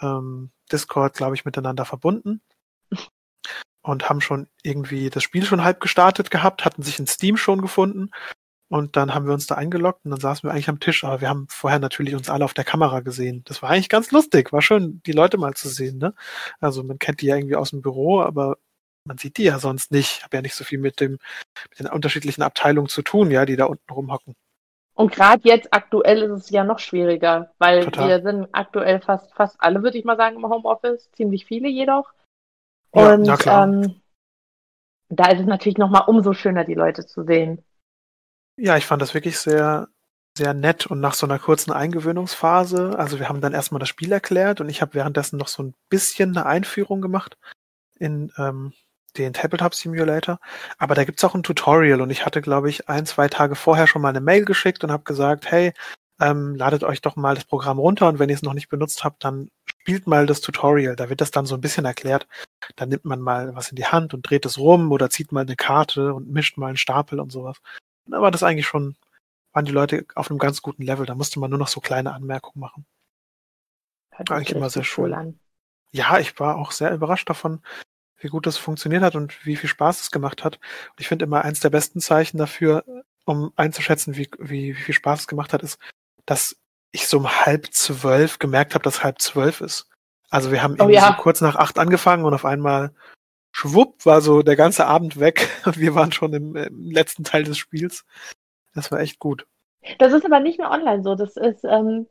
ähm, 0.00 0.50
Discord, 0.70 1.14
glaube 1.14 1.34
ich, 1.34 1.44
miteinander 1.44 1.84
verbunden 1.84 2.40
und 3.82 4.08
haben 4.08 4.20
schon 4.20 4.48
irgendwie 4.62 5.10
das 5.10 5.22
Spiel 5.22 5.44
schon 5.44 5.64
halb 5.64 5.80
gestartet 5.80 6.30
gehabt, 6.30 6.64
hatten 6.64 6.82
sich 6.82 6.98
in 6.98 7.06
Steam 7.06 7.36
schon 7.36 7.62
gefunden 7.62 8.10
und 8.68 8.96
dann 8.96 9.14
haben 9.14 9.26
wir 9.26 9.32
uns 9.32 9.46
da 9.46 9.54
eingeloggt 9.54 10.04
und 10.04 10.10
dann 10.10 10.20
saßen 10.20 10.48
wir 10.48 10.52
eigentlich 10.52 10.68
am 10.68 10.80
Tisch, 10.80 11.04
aber 11.04 11.20
wir 11.22 11.28
haben 11.30 11.46
vorher 11.48 11.78
natürlich 11.78 12.14
uns 12.14 12.28
alle 12.28 12.44
auf 12.44 12.54
der 12.54 12.64
Kamera 12.64 13.00
gesehen. 13.00 13.42
Das 13.46 13.62
war 13.62 13.70
eigentlich 13.70 13.88
ganz 13.88 14.10
lustig, 14.10 14.52
war 14.52 14.62
schön, 14.62 15.00
die 15.06 15.12
Leute 15.12 15.38
mal 15.38 15.54
zu 15.54 15.68
sehen. 15.68 15.98
Ne? 15.98 16.14
Also 16.60 16.82
man 16.84 16.98
kennt 16.98 17.22
die 17.22 17.26
ja 17.26 17.36
irgendwie 17.36 17.56
aus 17.56 17.70
dem 17.70 17.80
Büro, 17.82 18.20
aber 18.20 18.58
man 19.04 19.18
sieht 19.18 19.38
die 19.38 19.44
ja 19.44 19.58
sonst 19.58 19.90
nicht. 19.90 20.18
Ich 20.18 20.24
habe 20.24 20.36
ja 20.36 20.42
nicht 20.42 20.54
so 20.54 20.64
viel 20.64 20.78
mit 20.78 21.00
dem 21.00 21.18
mit 21.70 21.78
den 21.80 21.86
unterschiedlichen 21.86 22.42
Abteilungen 22.42 22.88
zu 22.88 23.02
tun, 23.02 23.30
ja, 23.30 23.46
die 23.46 23.56
da 23.56 23.64
unten 23.66 23.90
rumhocken. 23.92 24.34
Und 24.98 25.12
gerade 25.12 25.42
jetzt 25.44 25.72
aktuell 25.72 26.22
ist 26.22 26.32
es 26.32 26.50
ja 26.50 26.64
noch 26.64 26.80
schwieriger, 26.80 27.52
weil 27.58 27.84
Total. 27.84 28.08
wir 28.08 28.22
sind 28.22 28.48
aktuell 28.50 29.00
fast, 29.00 29.32
fast 29.32 29.54
alle, 29.60 29.84
würde 29.84 29.96
ich 29.96 30.04
mal 30.04 30.16
sagen, 30.16 30.36
im 30.36 30.48
Homeoffice, 30.48 31.08
ziemlich 31.12 31.46
viele 31.46 31.68
jedoch. 31.68 32.12
Ja, 32.92 33.14
Und 33.14 33.46
ähm, 33.46 34.00
da 35.08 35.30
ist 35.30 35.38
es 35.38 35.46
natürlich 35.46 35.78
nochmal 35.78 36.02
umso 36.08 36.32
schöner, 36.32 36.64
die 36.64 36.74
Leute 36.74 37.06
zu 37.06 37.22
sehen. 37.22 37.64
Ja, 38.56 38.76
ich 38.76 38.86
fand 38.86 39.00
das 39.00 39.14
wirklich 39.14 39.38
sehr, 39.38 39.86
sehr 40.36 40.52
nett 40.52 40.88
und 40.88 40.98
nach 40.98 41.14
so 41.14 41.26
einer 41.26 41.38
kurzen 41.38 41.70
Eingewöhnungsphase, 41.70 42.98
also 42.98 43.20
wir 43.20 43.28
haben 43.28 43.40
dann 43.40 43.54
erstmal 43.54 43.78
das 43.78 43.88
Spiel 43.88 44.10
erklärt 44.10 44.60
und 44.60 44.68
ich 44.68 44.82
habe 44.82 44.94
währenddessen 44.94 45.38
noch 45.38 45.48
so 45.48 45.62
ein 45.62 45.74
bisschen 45.88 46.36
eine 46.36 46.44
Einführung 46.44 47.00
gemacht 47.00 47.38
in 48.00 48.32
ähm, 48.36 48.72
den 49.16 49.32
Tabletop 49.32 49.74
Simulator. 49.74 50.38
Aber 50.78 50.94
da 50.94 51.04
gibt's 51.04 51.24
auch 51.24 51.34
ein 51.34 51.42
Tutorial 51.42 52.00
und 52.00 52.10
ich 52.10 52.24
hatte, 52.26 52.40
glaube 52.40 52.68
ich, 52.68 52.88
ein, 52.88 53.06
zwei 53.06 53.28
Tage 53.28 53.54
vorher 53.54 53.86
schon 53.86 54.02
mal 54.02 54.10
eine 54.10 54.20
Mail 54.20 54.44
geschickt 54.44 54.84
und 54.84 54.92
habe 54.92 55.04
gesagt, 55.04 55.50
hey, 55.50 55.72
ähm, 56.20 56.54
ladet 56.56 56.84
euch 56.84 57.00
doch 57.00 57.16
mal 57.16 57.34
das 57.34 57.44
Programm 57.44 57.78
runter 57.78 58.08
und 58.08 58.18
wenn 58.18 58.28
ihr 58.28 58.34
es 58.34 58.42
noch 58.42 58.54
nicht 58.54 58.68
benutzt 58.68 59.04
habt, 59.04 59.24
dann 59.24 59.50
spielt 59.66 60.06
mal 60.06 60.26
das 60.26 60.40
Tutorial. 60.40 60.96
Da 60.96 61.08
wird 61.08 61.20
das 61.20 61.30
dann 61.30 61.46
so 61.46 61.54
ein 61.54 61.60
bisschen 61.60 61.84
erklärt. 61.84 62.26
Da 62.76 62.86
nimmt 62.86 63.04
man 63.04 63.20
mal 63.20 63.54
was 63.54 63.70
in 63.70 63.76
die 63.76 63.86
Hand 63.86 64.14
und 64.14 64.28
dreht 64.28 64.44
es 64.44 64.58
rum 64.58 64.90
oder 64.92 65.10
zieht 65.10 65.32
mal 65.32 65.42
eine 65.42 65.56
Karte 65.56 66.14
und 66.14 66.28
mischt 66.28 66.58
mal 66.58 66.68
einen 66.68 66.76
Stapel 66.76 67.20
und 67.20 67.30
sowas. 67.30 67.58
Und 68.04 68.12
da 68.12 68.20
war 68.20 68.30
das 68.30 68.42
eigentlich 68.42 68.66
schon, 68.66 68.96
waren 69.52 69.64
die 69.64 69.72
Leute 69.72 70.04
auf 70.14 70.30
einem 70.30 70.38
ganz 70.38 70.60
guten 70.60 70.82
Level. 70.82 71.06
Da 71.06 71.14
musste 71.14 71.38
man 71.38 71.50
nur 71.50 71.58
noch 71.58 71.68
so 71.68 71.80
kleine 71.80 72.12
Anmerkungen 72.12 72.60
machen. 72.60 72.84
Hört 74.10 74.30
eigentlich 74.32 74.56
immer 74.56 74.70
sehr 74.70 74.84
schön. 74.84 75.14
An. 75.14 75.38
Ja, 75.92 76.18
ich 76.18 76.38
war 76.40 76.56
auch 76.56 76.72
sehr 76.72 76.92
überrascht 76.92 77.30
davon, 77.30 77.62
wie 78.18 78.28
gut 78.28 78.46
das 78.46 78.56
funktioniert 78.56 79.02
hat 79.02 79.14
und 79.14 79.44
wie 79.46 79.56
viel 79.56 79.68
Spaß 79.68 80.00
es 80.00 80.10
gemacht 80.10 80.44
hat. 80.44 80.56
Und 80.56 81.00
ich 81.00 81.08
finde 81.08 81.24
immer 81.24 81.44
eins 81.44 81.60
der 81.60 81.70
besten 81.70 82.00
Zeichen 82.00 82.38
dafür, 82.38 82.84
um 83.24 83.52
einzuschätzen, 83.56 84.16
wie, 84.16 84.28
wie, 84.38 84.76
wie 84.76 84.82
viel 84.82 84.94
Spaß 84.94 85.20
es 85.20 85.26
gemacht 85.26 85.52
hat, 85.52 85.62
ist, 85.62 85.78
dass 86.26 86.56
ich 86.92 87.06
so 87.06 87.18
um 87.18 87.28
halb 87.28 87.72
zwölf 87.72 88.38
gemerkt 88.38 88.74
habe, 88.74 88.82
dass 88.82 89.04
halb 89.04 89.20
zwölf 89.20 89.60
ist. 89.60 89.88
Also 90.30 90.50
wir 90.52 90.62
haben 90.62 90.74
oh, 90.74 90.84
irgendwie 90.84 90.96
ja. 90.96 91.08
so 91.16 91.22
kurz 91.22 91.40
nach 91.40 91.56
acht 91.56 91.78
angefangen 91.78 92.24
und 92.24 92.34
auf 92.34 92.44
einmal 92.44 92.92
schwupp 93.52 94.04
war 94.04 94.20
so 94.20 94.42
der 94.42 94.56
ganze 94.56 94.86
Abend 94.86 95.18
weg 95.20 95.48
und 95.64 95.78
wir 95.78 95.94
waren 95.94 96.12
schon 96.12 96.32
im, 96.32 96.56
im 96.56 96.90
letzten 96.90 97.24
Teil 97.24 97.44
des 97.44 97.58
Spiels. 97.58 98.04
Das 98.74 98.90
war 98.90 99.00
echt 99.00 99.18
gut. 99.18 99.46
Das 99.98 100.12
ist 100.12 100.24
aber 100.24 100.40
nicht 100.40 100.58
mehr 100.58 100.70
online 100.70 101.02
so. 101.02 101.14
Das 101.14 101.36
ist, 101.36 101.64
ähm, 101.64 102.06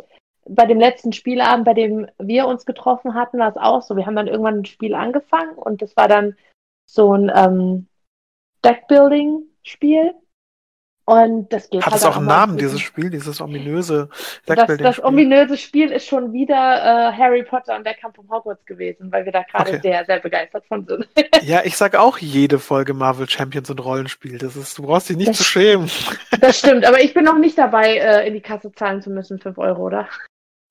bei 0.50 0.66
dem 0.66 0.80
letzten 0.80 1.14
Spielabend, 1.14 1.66
bei 1.66 1.74
dem 1.74 2.08
wir 2.20 2.48
uns 2.48 2.66
getroffen 2.66 3.14
hatten, 3.14 3.40
war 3.40 3.50
es 3.50 3.58
auch 3.58 3.82
so. 3.82 3.96
Wir 3.96 4.06
haben 4.06 4.16
dann 4.16 4.28
irgendwann 4.28 4.60
ein 4.60 4.66
Spiel 4.66 4.96
angefangen 4.96 5.56
und 5.56 5.82
das 5.82 5.96
war 5.98 6.08
dann 6.08 6.36
so 6.86 7.14
ein 7.14 7.32
ähm, 7.34 7.88
Deckbuilding-Spiel. 8.64 10.14
Und 11.10 11.54
das 11.54 11.70
geht 11.70 11.86
Hat 11.86 11.94
halt 11.94 12.02
es 12.02 12.06
auch 12.06 12.18
einen 12.18 12.26
Namen, 12.26 12.58
dieses 12.58 12.82
Spiel, 12.82 13.10
dieses 13.10 13.40
ominöse 13.40 14.10
Deckbuilding-Spiel? 14.46 14.78
Das, 14.84 14.98
das 14.98 15.06
ominöse 15.06 15.56
Spiel 15.56 15.90
ist 15.90 16.06
schon 16.06 16.34
wieder 16.34 16.54
äh, 16.54 17.14
Harry 17.14 17.44
Potter 17.44 17.78
und 17.78 17.86
der 17.86 17.94
Kampf 17.94 18.18
um 18.18 18.30
Hogwarts 18.30 18.66
gewesen, 18.66 19.10
weil 19.10 19.24
wir 19.24 19.32
da 19.32 19.44
gerade 19.44 19.72
okay. 19.72 19.80
sehr, 19.82 20.04
sehr 20.04 20.20
begeistert 20.20 20.66
von 20.66 20.86
sind. 20.86 21.08
ja, 21.44 21.62
ich 21.64 21.78
sage 21.78 22.02
auch 22.02 22.18
jede 22.18 22.60
Folge 22.60 22.94
Marvel 22.94 23.30
Champions 23.30 23.70
und 23.70 23.80
Rollenspiel. 23.80 24.38
Das 24.38 24.58
ist, 24.58 24.78
du 24.78 24.84
brauchst 24.84 25.08
dich 25.08 25.16
nicht 25.16 25.30
das, 25.30 25.38
zu 25.38 25.44
schämen. 25.46 25.90
Das 26.42 26.60
stimmt, 26.60 26.84
aber 26.84 27.02
ich 27.02 27.14
bin 27.14 27.24
noch 27.24 27.38
nicht 27.38 27.58
dabei, 27.58 27.96
äh, 27.96 28.28
in 28.28 28.34
die 28.34 28.42
Kasse 28.42 28.74
zahlen 28.74 29.02
zu 29.02 29.10
müssen, 29.10 29.40
5 29.40 29.58
Euro, 29.60 29.86
oder? 29.86 30.10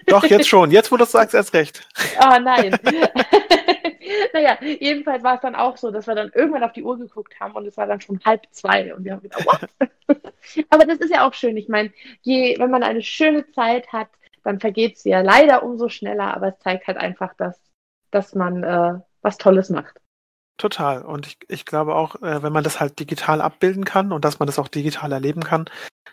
Doch, 0.07 0.25
jetzt 0.25 0.49
schon. 0.49 0.71
Jetzt, 0.71 0.93
wo 0.93 0.97
du 0.97 1.01
das 1.01 1.13
sagst, 1.13 1.35
erst 1.35 1.55
recht. 1.55 1.87
Oh, 2.21 2.39
nein. 2.41 2.79
naja, 4.33 4.59
jedenfalls 4.63 5.23
war 5.23 5.37
es 5.37 5.41
dann 5.41 5.55
auch 5.55 5.77
so, 5.77 5.91
dass 5.91 6.07
wir 6.07 6.15
dann 6.15 6.31
irgendwann 6.35 6.63
auf 6.63 6.73
die 6.73 6.83
Uhr 6.83 6.99
geguckt 6.99 7.39
haben 7.41 7.55
und 7.55 7.67
es 7.67 7.77
war 7.77 7.87
dann 7.87 8.01
schon 8.01 8.21
halb 8.25 8.43
zwei 8.51 8.95
und 8.95 9.05
wir 9.05 9.13
haben 9.13 9.23
gedacht, 9.23 9.45
what? 9.47 9.89
Aber 10.71 10.85
das 10.85 10.99
ist 10.99 11.11
ja 11.11 11.27
auch 11.27 11.35
schön. 11.35 11.57
Ich 11.57 11.69
meine, 11.69 11.93
je, 12.23 12.57
wenn 12.59 12.71
man 12.71 12.83
eine 12.83 13.03
schöne 13.03 13.51
Zeit 13.53 13.93
hat, 13.93 14.09
dann 14.45 14.61
vergeht 14.61 14.97
es 14.97 15.05
ja 15.05 15.23
leider 15.23 15.65
umso 15.65 15.89
schneller, 15.89 16.37
aber 16.37 16.49
es 16.49 16.59
zeigt 16.61 16.87
halt 16.87 16.99
einfach, 16.99 17.35
dass, 17.35 17.59
dass 18.13 18.37
man 18.37 18.63
äh, 18.63 19.01
was 19.21 19.39
Tolles 19.39 19.71
macht. 19.71 20.01
Total. 20.57 21.03
Und 21.03 21.27
ich, 21.27 21.39
ich 21.49 21.65
glaube 21.67 21.97
auch, 21.97 22.23
äh, 22.23 22.45
wenn 22.45 22.53
man 22.53 22.63
das 22.63 22.79
halt 22.79 23.01
digital 23.01 23.41
abbilden 23.41 23.85
kann 23.85 24.13
und 24.13 24.25
dass 24.25 24.39
man 24.39 24.47
das 24.47 24.61
auch 24.61 24.69
digital 24.69 25.11
erleben 25.11 25.43
kann, 25.43 25.69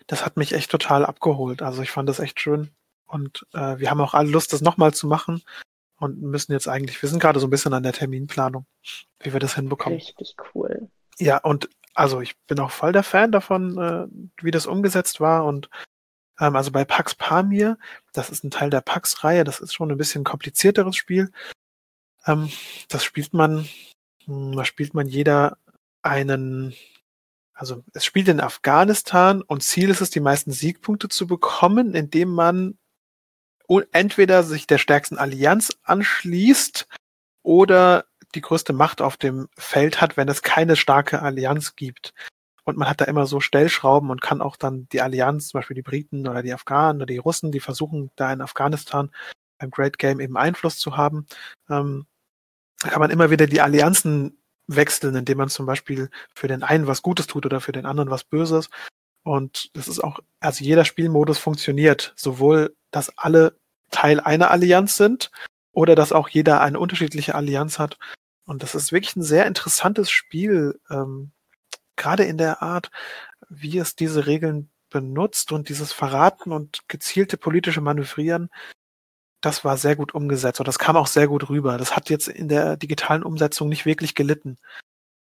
das 0.08 0.26
hat 0.26 0.36
mich 0.36 0.52
echt 0.52 0.70
total 0.70 1.06
abgeholt. 1.06 1.62
Also 1.62 1.80
ich 1.82 1.92
fand 1.92 2.08
das 2.08 2.18
echt 2.18 2.40
schön. 2.40 2.70
Und 3.14 3.46
äh, 3.52 3.78
wir 3.78 3.90
haben 3.90 4.00
auch 4.00 4.14
alle 4.14 4.28
Lust, 4.28 4.52
das 4.52 4.60
nochmal 4.60 4.92
zu 4.92 5.06
machen 5.06 5.42
und 6.00 6.20
müssen 6.20 6.50
jetzt 6.50 6.66
eigentlich, 6.66 7.00
wir 7.00 7.08
sind 7.08 7.20
gerade 7.20 7.38
so 7.38 7.46
ein 7.46 7.50
bisschen 7.50 7.72
an 7.72 7.84
der 7.84 7.92
Terminplanung, 7.92 8.66
wie 9.20 9.32
wir 9.32 9.38
das 9.38 9.54
hinbekommen. 9.54 10.00
Richtig 10.00 10.34
cool. 10.52 10.90
Ja, 11.20 11.38
und 11.38 11.68
also 11.94 12.20
ich 12.20 12.36
bin 12.48 12.58
auch 12.58 12.72
voll 12.72 12.90
der 12.90 13.04
Fan 13.04 13.30
davon, 13.30 13.78
äh, 13.78 14.08
wie 14.42 14.50
das 14.50 14.66
umgesetzt 14.66 15.20
war 15.20 15.44
und 15.44 15.70
ähm, 16.40 16.56
also 16.56 16.72
bei 16.72 16.84
Pax 16.84 17.14
Pamir, 17.14 17.78
das 18.12 18.30
ist 18.30 18.42
ein 18.42 18.50
Teil 18.50 18.70
der 18.70 18.80
Pax-Reihe, 18.80 19.44
das 19.44 19.60
ist 19.60 19.72
schon 19.72 19.92
ein 19.92 19.96
bisschen 19.96 20.24
komplizierteres 20.24 20.96
Spiel. 20.96 21.30
Ähm, 22.26 22.50
das 22.88 23.04
spielt 23.04 23.32
man 23.32 23.68
hm, 24.26 24.56
da 24.56 24.64
spielt 24.64 24.92
man 24.92 25.06
jeder 25.06 25.58
einen, 26.02 26.74
also 27.54 27.84
es 27.92 28.04
spielt 28.04 28.26
in 28.26 28.40
Afghanistan 28.40 29.40
und 29.40 29.62
Ziel 29.62 29.90
ist 29.90 30.00
es, 30.00 30.10
die 30.10 30.20
meisten 30.20 30.50
Siegpunkte 30.50 31.08
zu 31.08 31.28
bekommen, 31.28 31.94
indem 31.94 32.30
man 32.30 32.76
entweder 33.92 34.42
sich 34.42 34.66
der 34.66 34.78
stärksten 34.78 35.18
Allianz 35.18 35.70
anschließt 35.84 36.86
oder 37.42 38.04
die 38.34 38.40
größte 38.40 38.72
Macht 38.72 39.00
auf 39.00 39.16
dem 39.16 39.48
Feld 39.56 40.00
hat, 40.00 40.16
wenn 40.16 40.28
es 40.28 40.42
keine 40.42 40.76
starke 40.76 41.22
Allianz 41.22 41.76
gibt. 41.76 42.14
Und 42.64 42.78
man 42.78 42.88
hat 42.88 43.00
da 43.00 43.04
immer 43.04 43.26
so 43.26 43.40
Stellschrauben 43.40 44.10
und 44.10 44.22
kann 44.22 44.40
auch 44.40 44.56
dann 44.56 44.88
die 44.90 45.02
Allianz, 45.02 45.48
zum 45.48 45.58
Beispiel 45.58 45.74
die 45.74 45.82
Briten 45.82 46.26
oder 46.26 46.42
die 46.42 46.52
Afghanen 46.52 46.98
oder 46.98 47.06
die 47.06 47.18
Russen, 47.18 47.52
die 47.52 47.60
versuchen 47.60 48.10
da 48.16 48.32
in 48.32 48.40
Afghanistan 48.40 49.10
beim 49.58 49.70
Great 49.70 49.98
Game 49.98 50.20
eben 50.20 50.36
Einfluss 50.36 50.78
zu 50.78 50.96
haben, 50.96 51.26
ähm, 51.68 52.06
kann 52.78 53.00
man 53.00 53.10
immer 53.10 53.30
wieder 53.30 53.46
die 53.46 53.60
Allianzen 53.60 54.38
wechseln, 54.66 55.14
indem 55.14 55.38
man 55.38 55.48
zum 55.48 55.66
Beispiel 55.66 56.10
für 56.34 56.48
den 56.48 56.62
einen 56.62 56.86
was 56.86 57.02
Gutes 57.02 57.26
tut 57.26 57.44
oder 57.46 57.60
für 57.60 57.72
den 57.72 57.86
anderen 57.86 58.10
was 58.10 58.24
Böses. 58.24 58.70
Und 59.24 59.70
das 59.74 59.88
ist 59.88 60.04
auch, 60.04 60.20
also 60.38 60.64
jeder 60.64 60.84
Spielmodus 60.84 61.38
funktioniert, 61.38 62.12
sowohl, 62.16 62.76
dass 62.92 63.18
alle 63.18 63.58
Teil 63.90 64.20
einer 64.20 64.50
Allianz 64.50 64.96
sind 64.96 65.32
oder 65.72 65.96
dass 65.96 66.12
auch 66.12 66.28
jeder 66.28 66.60
eine 66.60 66.78
unterschiedliche 66.78 67.34
Allianz 67.34 67.78
hat. 67.80 67.98
Und 68.46 68.62
das 68.62 68.76
ist 68.76 68.92
wirklich 68.92 69.16
ein 69.16 69.22
sehr 69.22 69.46
interessantes 69.46 70.10
Spiel, 70.10 70.78
ähm, 70.90 71.32
gerade 71.96 72.24
in 72.24 72.38
der 72.38 72.62
Art, 72.62 72.90
wie 73.48 73.78
es 73.78 73.96
diese 73.96 74.26
Regeln 74.26 74.70
benutzt 74.90 75.50
und 75.50 75.68
dieses 75.68 75.92
Verraten 75.92 76.52
und 76.52 76.82
gezielte 76.88 77.36
politische 77.36 77.80
Manövrieren 77.80 78.50
das 79.44 79.64
war 79.64 79.76
sehr 79.76 79.94
gut 79.96 80.14
umgesetzt 80.14 80.60
und 80.60 80.68
das 80.68 80.78
kam 80.78 80.96
auch 80.96 81.06
sehr 81.06 81.28
gut 81.28 81.48
rüber. 81.50 81.76
Das 81.76 81.94
hat 81.94 82.08
jetzt 82.08 82.28
in 82.28 82.48
der 82.48 82.76
digitalen 82.76 83.22
Umsetzung 83.22 83.68
nicht 83.68 83.84
wirklich 83.84 84.14
gelitten. 84.14 84.56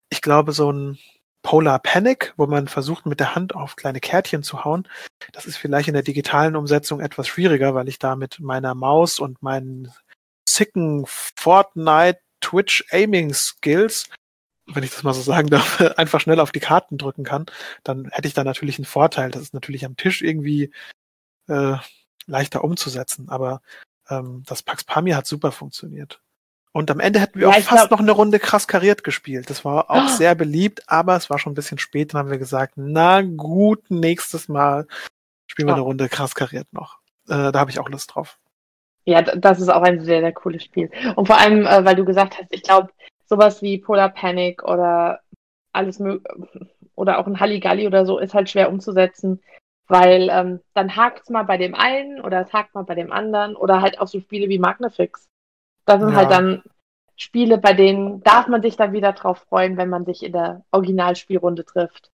Ich 0.10 0.22
glaube, 0.22 0.54
so 0.54 0.72
ein 0.72 0.98
Polar 1.44 1.80
Panic, 1.80 2.34
wo 2.38 2.48
man 2.48 2.68
versucht, 2.68 3.06
mit 3.06 3.20
der 3.20 3.36
Hand 3.36 3.54
auf 3.54 3.76
kleine 3.76 4.00
Kärtchen 4.00 4.42
zu 4.44 4.64
hauen, 4.64 4.88
das 5.34 5.46
ist 5.46 5.58
vielleicht 5.58 5.88
in 5.88 5.94
der 5.94 6.04
digitalen 6.04 6.56
Umsetzung 6.56 7.00
etwas 7.00 7.28
schwieriger, 7.28 7.76
weil 7.76 7.90
ich 7.90 8.00
da 8.00 8.16
mit 8.16 8.40
meiner 8.40 8.74
Maus 8.74 9.20
und 9.20 9.44
meinen 9.44 9.92
sicken 10.48 11.06
Fortnite 11.06 12.20
Twitch 12.42 12.86
Aiming 12.92 13.34
Skills, 13.34 14.10
wenn 14.66 14.84
ich 14.84 14.92
das 14.92 15.04
mal 15.04 15.14
so 15.14 15.22
sagen 15.22 15.50
darf, 15.50 15.82
einfach 15.98 16.22
schnell 16.22 16.40
auf 16.40 16.52
die 16.52 16.60
Karten 16.60 16.98
drücken 16.98 17.24
kann, 17.24 17.46
dann 17.84 18.10
hätte 18.12 18.28
ich 18.28 18.34
da 18.34 18.44
natürlich 18.44 18.78
einen 18.78 18.86
Vorteil. 18.86 19.32
Das 19.32 19.42
ist 19.42 19.54
natürlich 19.54 19.86
am 19.86 19.98
Tisch 19.98 20.22
irgendwie 20.22 20.72
äh, 21.48 21.76
leichter 22.26 22.64
umzusetzen. 22.64 23.30
Aber 23.30 23.62
ähm, 24.10 24.44
das 24.46 24.64
Pax 24.64 24.84
Pamir 24.84 25.18
hat 25.18 25.28
super 25.28 25.52
funktioniert. 25.52 26.22
Und 26.74 26.90
am 26.90 27.00
Ende 27.00 27.20
hätten 27.20 27.40
wir 27.40 27.50
ja, 27.50 27.54
auch 27.54 27.62
fast 27.62 27.88
glaub... 27.88 27.92
noch 27.92 28.00
eine 28.00 28.12
Runde 28.12 28.40
krass 28.40 28.68
kariert 28.68 29.04
gespielt. 29.04 29.50
Das 29.50 29.64
war 29.64 29.92
auch 29.92 30.06
oh. 30.06 30.08
sehr 30.08 30.34
beliebt, 30.34 30.82
aber 30.88 31.16
es 31.16 31.30
war 31.30 31.38
schon 31.38 31.54
ein 31.54 31.56
bisschen 31.56 31.78
spät. 31.78 32.14
Dann 32.14 32.20
haben 32.20 32.32
wir 32.32 32.40
gesagt, 32.40 32.74
na 32.76 33.22
gut, 33.22 33.90
nächstes 33.90 34.50
Mal 34.50 34.88
spielen 35.46 35.68
wir 35.68 35.74
oh. 35.74 35.76
eine 35.76 35.84
Runde 35.84 36.10
krass 36.10 36.34
kariert 36.34 36.68
noch. 36.72 36.98
Äh, 37.28 37.52
da 37.52 37.60
habe 37.60 37.70
ich 37.70 37.80
auch 37.80 37.90
Lust 37.90 38.16
drauf. 38.16 38.40
Ja, 39.06 39.22
das 39.22 39.60
ist 39.60 39.70
auch 39.70 39.84
ein 39.84 40.02
sehr, 40.02 40.22
sehr 40.22 40.34
cooles 40.34 40.64
Spiel. 40.64 40.90
Und 41.16 41.28
vor 41.28 41.38
allem, 41.38 41.68
äh, 41.68 41.86
weil 41.86 41.96
du 41.96 42.06
gesagt 42.06 42.40
hast, 42.40 42.48
ich 42.50 42.64
glaube, 42.64 42.90
sowas 43.26 43.62
wie 43.62 43.78
Polar 43.78 44.10
Panic 44.10 44.64
oder 44.64 45.20
alles 45.74 46.02
oder 46.96 47.20
auch 47.20 47.28
ein 47.28 47.40
Halligalli 47.40 47.86
oder 47.86 48.06
so 48.06 48.18
ist 48.18 48.34
halt 48.34 48.50
schwer 48.50 48.70
umzusetzen, 48.70 49.42
weil 49.88 50.30
ähm, 50.32 50.60
dann 50.74 50.96
hakt 50.96 51.24
es 51.24 51.30
mal 51.30 51.44
bei 51.44 51.58
dem 51.58 51.76
einen 51.76 52.20
oder 52.22 52.42
es 52.42 52.54
hakt 52.54 52.74
mal 52.74 52.84
bei 52.84 52.96
dem 52.96 53.12
anderen 53.12 53.56
oder 53.56 53.82
halt 53.82 54.00
auch 54.00 54.08
so 54.08 54.20
Spiele 54.20 54.50
wie 54.50 54.60
Magnifix. 54.60 55.28
Das 55.86 56.00
sind 56.00 56.16
halt 56.16 56.30
ja. 56.30 56.38
halt 56.38 56.48
dann 56.48 56.64
Spiele, 57.16 57.58
bei 57.58 57.74
denen 57.74 58.22
darf 58.24 58.48
man 58.48 58.62
sich 58.62 58.76
dann 58.76 58.94
wieder 58.94 59.14
drauf 59.14 59.46
freuen, 59.50 59.78
wenn 59.78 59.90
man 59.90 60.06
sich 60.06 60.24
in 60.24 60.34
der 60.34 60.64
Originalspielrunde 60.72 61.66
trifft. 61.66 62.10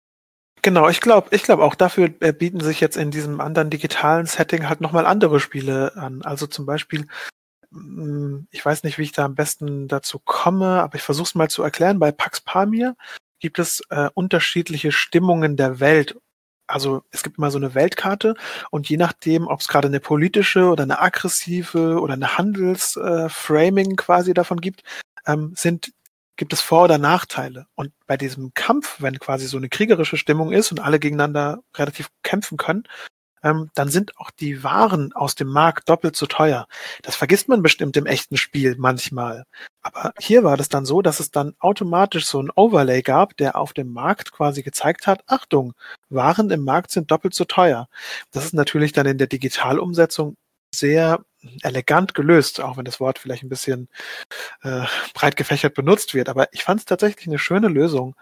Genau, 0.61 0.89
ich 0.89 0.99
glaube, 0.99 1.29
ich 1.31 1.43
glaube 1.43 1.63
auch 1.63 1.75
dafür 1.75 2.09
äh, 2.19 2.33
bieten 2.33 2.59
sich 2.59 2.81
jetzt 2.81 2.97
in 2.97 3.11
diesem 3.11 3.39
anderen 3.39 3.69
digitalen 3.69 4.25
Setting 4.25 4.67
halt 4.67 4.81
nochmal 4.81 5.05
andere 5.05 5.39
Spiele 5.39 5.95
an. 5.95 6.21
Also 6.23 6.47
zum 6.47 6.65
Beispiel, 6.65 7.07
mm, 7.71 8.39
ich 8.51 8.65
weiß 8.65 8.83
nicht, 8.83 8.97
wie 8.97 9.03
ich 9.03 9.13
da 9.13 9.23
am 9.23 9.35
besten 9.35 9.88
dazu 9.88 10.19
komme, 10.19 10.81
aber 10.81 10.95
ich 10.95 11.01
versuche 11.01 11.27
es 11.27 11.35
mal 11.35 11.49
zu 11.49 11.63
erklären. 11.63 11.99
Bei 11.99 12.11
Pax 12.11 12.41
Pamir 12.41 12.95
gibt 13.39 13.57
es 13.57 13.81
äh, 13.89 14.09
unterschiedliche 14.13 14.91
Stimmungen 14.91 15.55
der 15.55 15.79
Welt 15.79 16.17
also 16.69 17.03
es 17.11 17.23
gibt 17.23 17.38
immer 17.38 17.51
so 17.51 17.57
eine 17.57 17.73
Weltkarte 17.75 18.35
und 18.69 18.89
je 18.89 18.97
nachdem, 18.97 19.47
ob 19.47 19.61
es 19.61 19.67
gerade 19.67 19.88
eine 19.88 19.99
politische 19.99 20.69
oder 20.69 20.83
eine 20.83 21.01
aggressive 21.01 21.99
oder 21.99 22.13
eine 22.13 22.38
Handelsframing 22.38 23.91
äh, 23.91 23.95
quasi 23.95 24.33
davon 24.33 24.61
gibt, 24.61 24.83
ähm, 25.25 25.53
sind 25.55 25.91
gibt 26.38 26.53
es 26.53 26.61
Vor- 26.61 26.85
oder 26.85 26.97
Nachteile. 26.97 27.67
Und 27.75 27.91
bei 28.07 28.15
diesem 28.15 28.53
Kampf, 28.53 29.01
wenn 29.01 29.19
quasi 29.19 29.45
so 29.45 29.57
eine 29.57 29.67
kriegerische 29.67 30.15
Stimmung 30.15 30.53
ist 30.53 30.71
und 30.71 30.79
alle 30.79 30.97
gegeneinander 30.97 31.59
relativ 31.75 32.09
kämpfen 32.23 32.57
können, 32.57 32.83
ähm, 33.43 33.69
dann 33.74 33.89
sind 33.89 34.17
auch 34.17 34.31
die 34.31 34.63
Waren 34.63 35.13
aus 35.13 35.36
dem 35.36 35.48
Markt 35.48 35.89
doppelt 35.89 36.15
so 36.15 36.25
teuer. 36.25 36.67
Das 37.01 37.15
vergisst 37.15 37.48
man 37.48 37.62
bestimmt 37.62 37.98
im 37.98 38.05
echten 38.05 38.38
Spiel 38.38 38.75
manchmal. 38.77 39.43
Aber 39.81 40.13
hier 40.19 40.43
war 40.43 40.58
das 40.58 40.69
dann 40.69 40.86
so, 40.86 41.01
dass 41.01 41.19
es 41.19 41.31
dann 41.31 41.55
automatisch 41.60 42.25
so 42.25 42.41
ein 42.41 42.51
Overlay 42.55 43.01
gab, 43.01 43.38
der 43.38 43.55
auf 43.55 43.74
dem 43.74 43.91
Markt 43.93 44.31
quasi 44.31 44.63
gezeigt 44.63 45.08
hat, 45.08 45.24
Achtung, 45.27 45.74
Waren 46.10 46.50
im 46.51 46.63
Markt 46.63 46.91
sind 46.91 47.12
doppelt 47.12 47.34
so 47.34 47.46
teuer. 47.46 47.88
Das 48.31 48.46
ist 48.46 48.53
natürlich 48.53 48.91
dann 48.91 49.05
in 49.05 49.17
der 49.17 49.27
Digitalumsetzung 49.27 50.36
sehr 50.74 51.24
elegant 51.62 52.13
gelöst, 52.13 52.60
auch 52.60 52.77
wenn 52.77 52.86
das 52.86 53.00
Wort 53.00 53.19
vielleicht 53.19 53.43
ein 53.43 53.50
bisschen 53.50 53.88
äh, 54.62 54.86
breit 55.13 55.36
gefächert 55.38 55.74
benutzt 55.74 56.13
wird. 56.13 56.29
Aber 56.29 56.48
ich 56.53 56.63
fand 56.63 56.81
es 56.81 56.86
tatsächlich 56.86 57.27
eine 57.27 57.39
schöne 57.39 57.69
Lösung, 57.69 58.15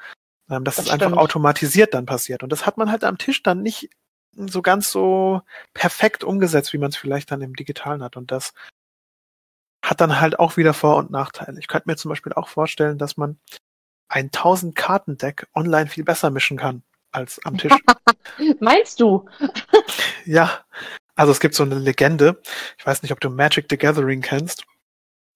ähm, 0.49 0.63
dass 0.63 0.75
das 0.75 0.85
es 0.85 0.91
einfach 0.91 1.13
automatisiert 1.13 1.93
dann 1.93 2.05
passiert. 2.05 2.43
Und 2.43 2.51
das 2.51 2.65
hat 2.65 2.77
man 2.77 2.91
halt 2.91 3.03
am 3.03 3.17
Tisch 3.17 3.43
dann 3.43 3.61
nicht 3.61 3.89
so 4.33 4.61
ganz 4.61 4.91
so 4.91 5.41
perfekt 5.73 6.23
umgesetzt, 6.23 6.73
wie 6.73 6.77
man 6.77 6.89
es 6.89 6.97
vielleicht 6.97 7.31
dann 7.31 7.41
im 7.41 7.55
Digitalen 7.55 8.03
hat. 8.03 8.17
Und 8.17 8.31
das 8.31 8.53
hat 9.83 10.01
dann 10.01 10.19
halt 10.19 10.39
auch 10.39 10.57
wieder 10.57 10.73
Vor- 10.73 10.97
und 10.97 11.11
Nachteile. 11.11 11.59
Ich 11.59 11.67
könnte 11.67 11.89
mir 11.89 11.95
zum 11.95 12.09
Beispiel 12.09 12.33
auch 12.33 12.47
vorstellen, 12.47 12.97
dass 12.97 13.17
man 13.17 13.39
ein 14.09 14.25
1000 14.25 14.75
Kartendeck 14.75 15.47
online 15.53 15.87
viel 15.87 16.03
besser 16.03 16.29
mischen 16.29 16.57
kann 16.57 16.83
als 17.11 17.39
am 17.45 17.57
Tisch. 17.57 17.73
Meinst 18.59 18.99
du? 18.99 19.27
ja, 20.25 20.63
also 21.15 21.31
es 21.31 21.39
gibt 21.39 21.55
so 21.55 21.63
eine 21.63 21.75
Legende. 21.75 22.41
Ich 22.77 22.85
weiß 22.85 23.01
nicht, 23.01 23.11
ob 23.11 23.19
du 23.19 23.29
Magic 23.29 23.67
the 23.69 23.77
Gathering 23.77 24.21
kennst. 24.21 24.65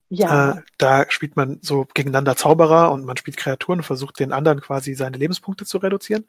Ja. 0.10 0.51
Äh, 0.51 0.62
da 0.77 1.05
spielt 1.10 1.38
man 1.38 1.60
so 1.62 1.88
gegeneinander 1.93 2.36
Zauberer 2.36 2.91
und 2.91 3.05
man 3.05 3.15
spielt 3.15 3.38
Kreaturen 3.38 3.79
und 3.79 3.86
versucht 3.86 4.19
den 4.19 4.33
anderen 4.33 4.60
quasi 4.60 4.93
seine 4.93 5.17
Lebenspunkte 5.17 5.65
zu 5.65 5.77
reduzieren. 5.77 6.27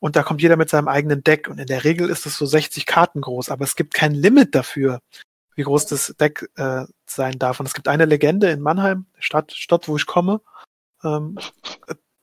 Und 0.00 0.16
da 0.16 0.22
kommt 0.22 0.42
jeder 0.42 0.56
mit 0.56 0.70
seinem 0.70 0.88
eigenen 0.88 1.24
Deck. 1.24 1.48
Und 1.48 1.58
in 1.58 1.66
der 1.66 1.84
Regel 1.84 2.08
ist 2.08 2.26
es 2.26 2.36
so 2.36 2.46
60 2.46 2.86
Karten 2.86 3.20
groß, 3.20 3.50
aber 3.50 3.64
es 3.64 3.76
gibt 3.76 3.94
kein 3.94 4.14
Limit 4.14 4.54
dafür, 4.54 5.00
wie 5.54 5.62
groß 5.62 5.86
das 5.86 6.14
Deck 6.20 6.48
äh, 6.56 6.84
sein 7.06 7.38
darf. 7.38 7.60
Und 7.60 7.66
es 7.66 7.74
gibt 7.74 7.88
eine 7.88 8.04
Legende 8.04 8.50
in 8.50 8.60
Mannheim, 8.60 9.06
Stadt, 9.18 9.52
Stadt 9.52 9.88
wo 9.88 9.96
ich 9.96 10.06
komme. 10.06 10.40
Ähm, 11.02 11.38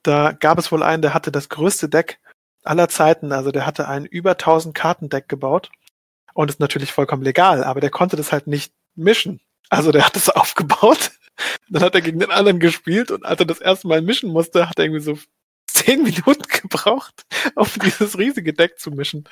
da 0.02 0.32
gab 0.32 0.58
es 0.58 0.70
wohl 0.72 0.82
einen, 0.82 1.02
der 1.02 1.14
hatte 1.14 1.32
das 1.32 1.48
größte 1.48 1.88
Deck 1.88 2.18
aller 2.62 2.88
Zeiten. 2.88 3.32
Also 3.32 3.50
der 3.50 3.66
hatte 3.66 3.88
ein 3.88 4.06
über 4.06 4.32
1000 4.32 4.74
Karten 4.74 5.08
Deck 5.08 5.28
gebaut. 5.28 5.70
Und 6.36 6.50
ist 6.50 6.60
natürlich 6.60 6.92
vollkommen 6.92 7.22
legal, 7.22 7.64
aber 7.64 7.80
der 7.80 7.88
konnte 7.88 8.14
das 8.14 8.30
halt 8.30 8.46
nicht 8.46 8.70
mischen. 8.94 9.40
Also 9.70 9.90
der 9.90 10.04
hat 10.04 10.16
es 10.16 10.28
aufgebaut, 10.28 11.12
dann 11.70 11.82
hat 11.82 11.94
er 11.94 12.02
gegen 12.02 12.18
den 12.20 12.30
anderen 12.30 12.60
gespielt 12.60 13.10
und 13.10 13.24
als 13.24 13.40
er 13.40 13.46
das 13.46 13.60
erste 13.60 13.88
Mal 13.88 14.02
mischen 14.02 14.30
musste, 14.30 14.68
hat 14.68 14.78
er 14.78 14.84
irgendwie 14.84 15.02
so 15.02 15.18
zehn 15.86 16.02
Minuten 16.02 16.44
gebraucht, 16.62 17.26
um 17.54 17.68
dieses 17.82 18.18
riesige 18.18 18.52
Deck 18.52 18.78
zu 18.78 18.90
mischen. 18.90 19.24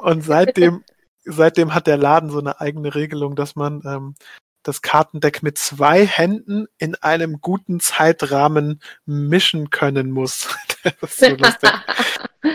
Und 0.00 0.22
seitdem, 0.22 0.84
seitdem 1.24 1.74
hat 1.74 1.86
der 1.86 1.96
Laden 1.96 2.30
so 2.30 2.38
eine 2.38 2.60
eigene 2.60 2.94
Regelung, 2.94 3.36
dass 3.36 3.56
man 3.56 3.82
ähm, 3.84 4.14
das 4.62 4.82
Kartendeck 4.82 5.42
mit 5.42 5.58
zwei 5.58 6.06
Händen 6.06 6.66
in 6.78 6.96
einem 6.96 7.40
guten 7.40 7.80
Zeitrahmen 7.80 8.80
mischen 9.04 9.70
können 9.70 10.10
muss. 10.10 10.48
das 10.82 10.94
ist 11.02 11.20
so 11.20 11.28
lustig. 11.28 11.70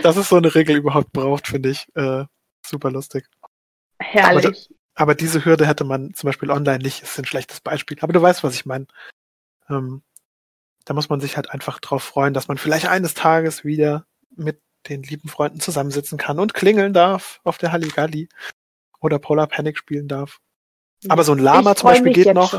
Dass 0.02 0.16
es 0.16 0.28
so 0.28 0.36
eine 0.36 0.54
Regel 0.54 0.76
überhaupt 0.76 1.12
braucht, 1.12 1.48
finde 1.48 1.70
ich 1.70 1.86
äh, 1.94 2.24
super 2.64 2.90
lustig. 2.90 3.26
Herrlich. 3.98 4.70
Aber 4.94 5.14
diese 5.14 5.44
Hürde 5.44 5.66
hätte 5.66 5.84
man 5.84 6.12
zum 6.14 6.28
Beispiel 6.28 6.50
online 6.50 6.82
nicht, 6.82 7.02
ist 7.02 7.18
ein 7.18 7.24
schlechtes 7.24 7.60
Beispiel. 7.60 7.96
Aber 8.02 8.12
du 8.12 8.20
weißt, 8.20 8.44
was 8.44 8.54
ich 8.54 8.66
meine. 8.66 8.86
Ähm, 9.70 10.02
da 10.84 10.94
muss 10.94 11.08
man 11.08 11.20
sich 11.20 11.36
halt 11.36 11.50
einfach 11.50 11.80
drauf 11.80 12.02
freuen, 12.02 12.34
dass 12.34 12.48
man 12.48 12.58
vielleicht 12.58 12.88
eines 12.88 13.14
Tages 13.14 13.64
wieder 13.64 14.06
mit 14.34 14.60
den 14.88 15.02
lieben 15.02 15.28
Freunden 15.28 15.60
zusammensitzen 15.60 16.18
kann 16.18 16.38
und 16.38 16.54
klingeln 16.54 16.92
darf 16.92 17.40
auf 17.44 17.58
der 17.58 17.72
Halligalli 17.72 18.28
oder 19.00 19.18
Polar 19.18 19.46
Panic 19.46 19.78
spielen 19.78 20.08
darf. 20.08 20.40
Aber 21.08 21.24
so 21.24 21.32
ein 21.32 21.38
Lama 21.38 21.74
zum 21.74 21.90
Beispiel 21.90 22.12
geht 22.12 22.34
noch. 22.34 22.52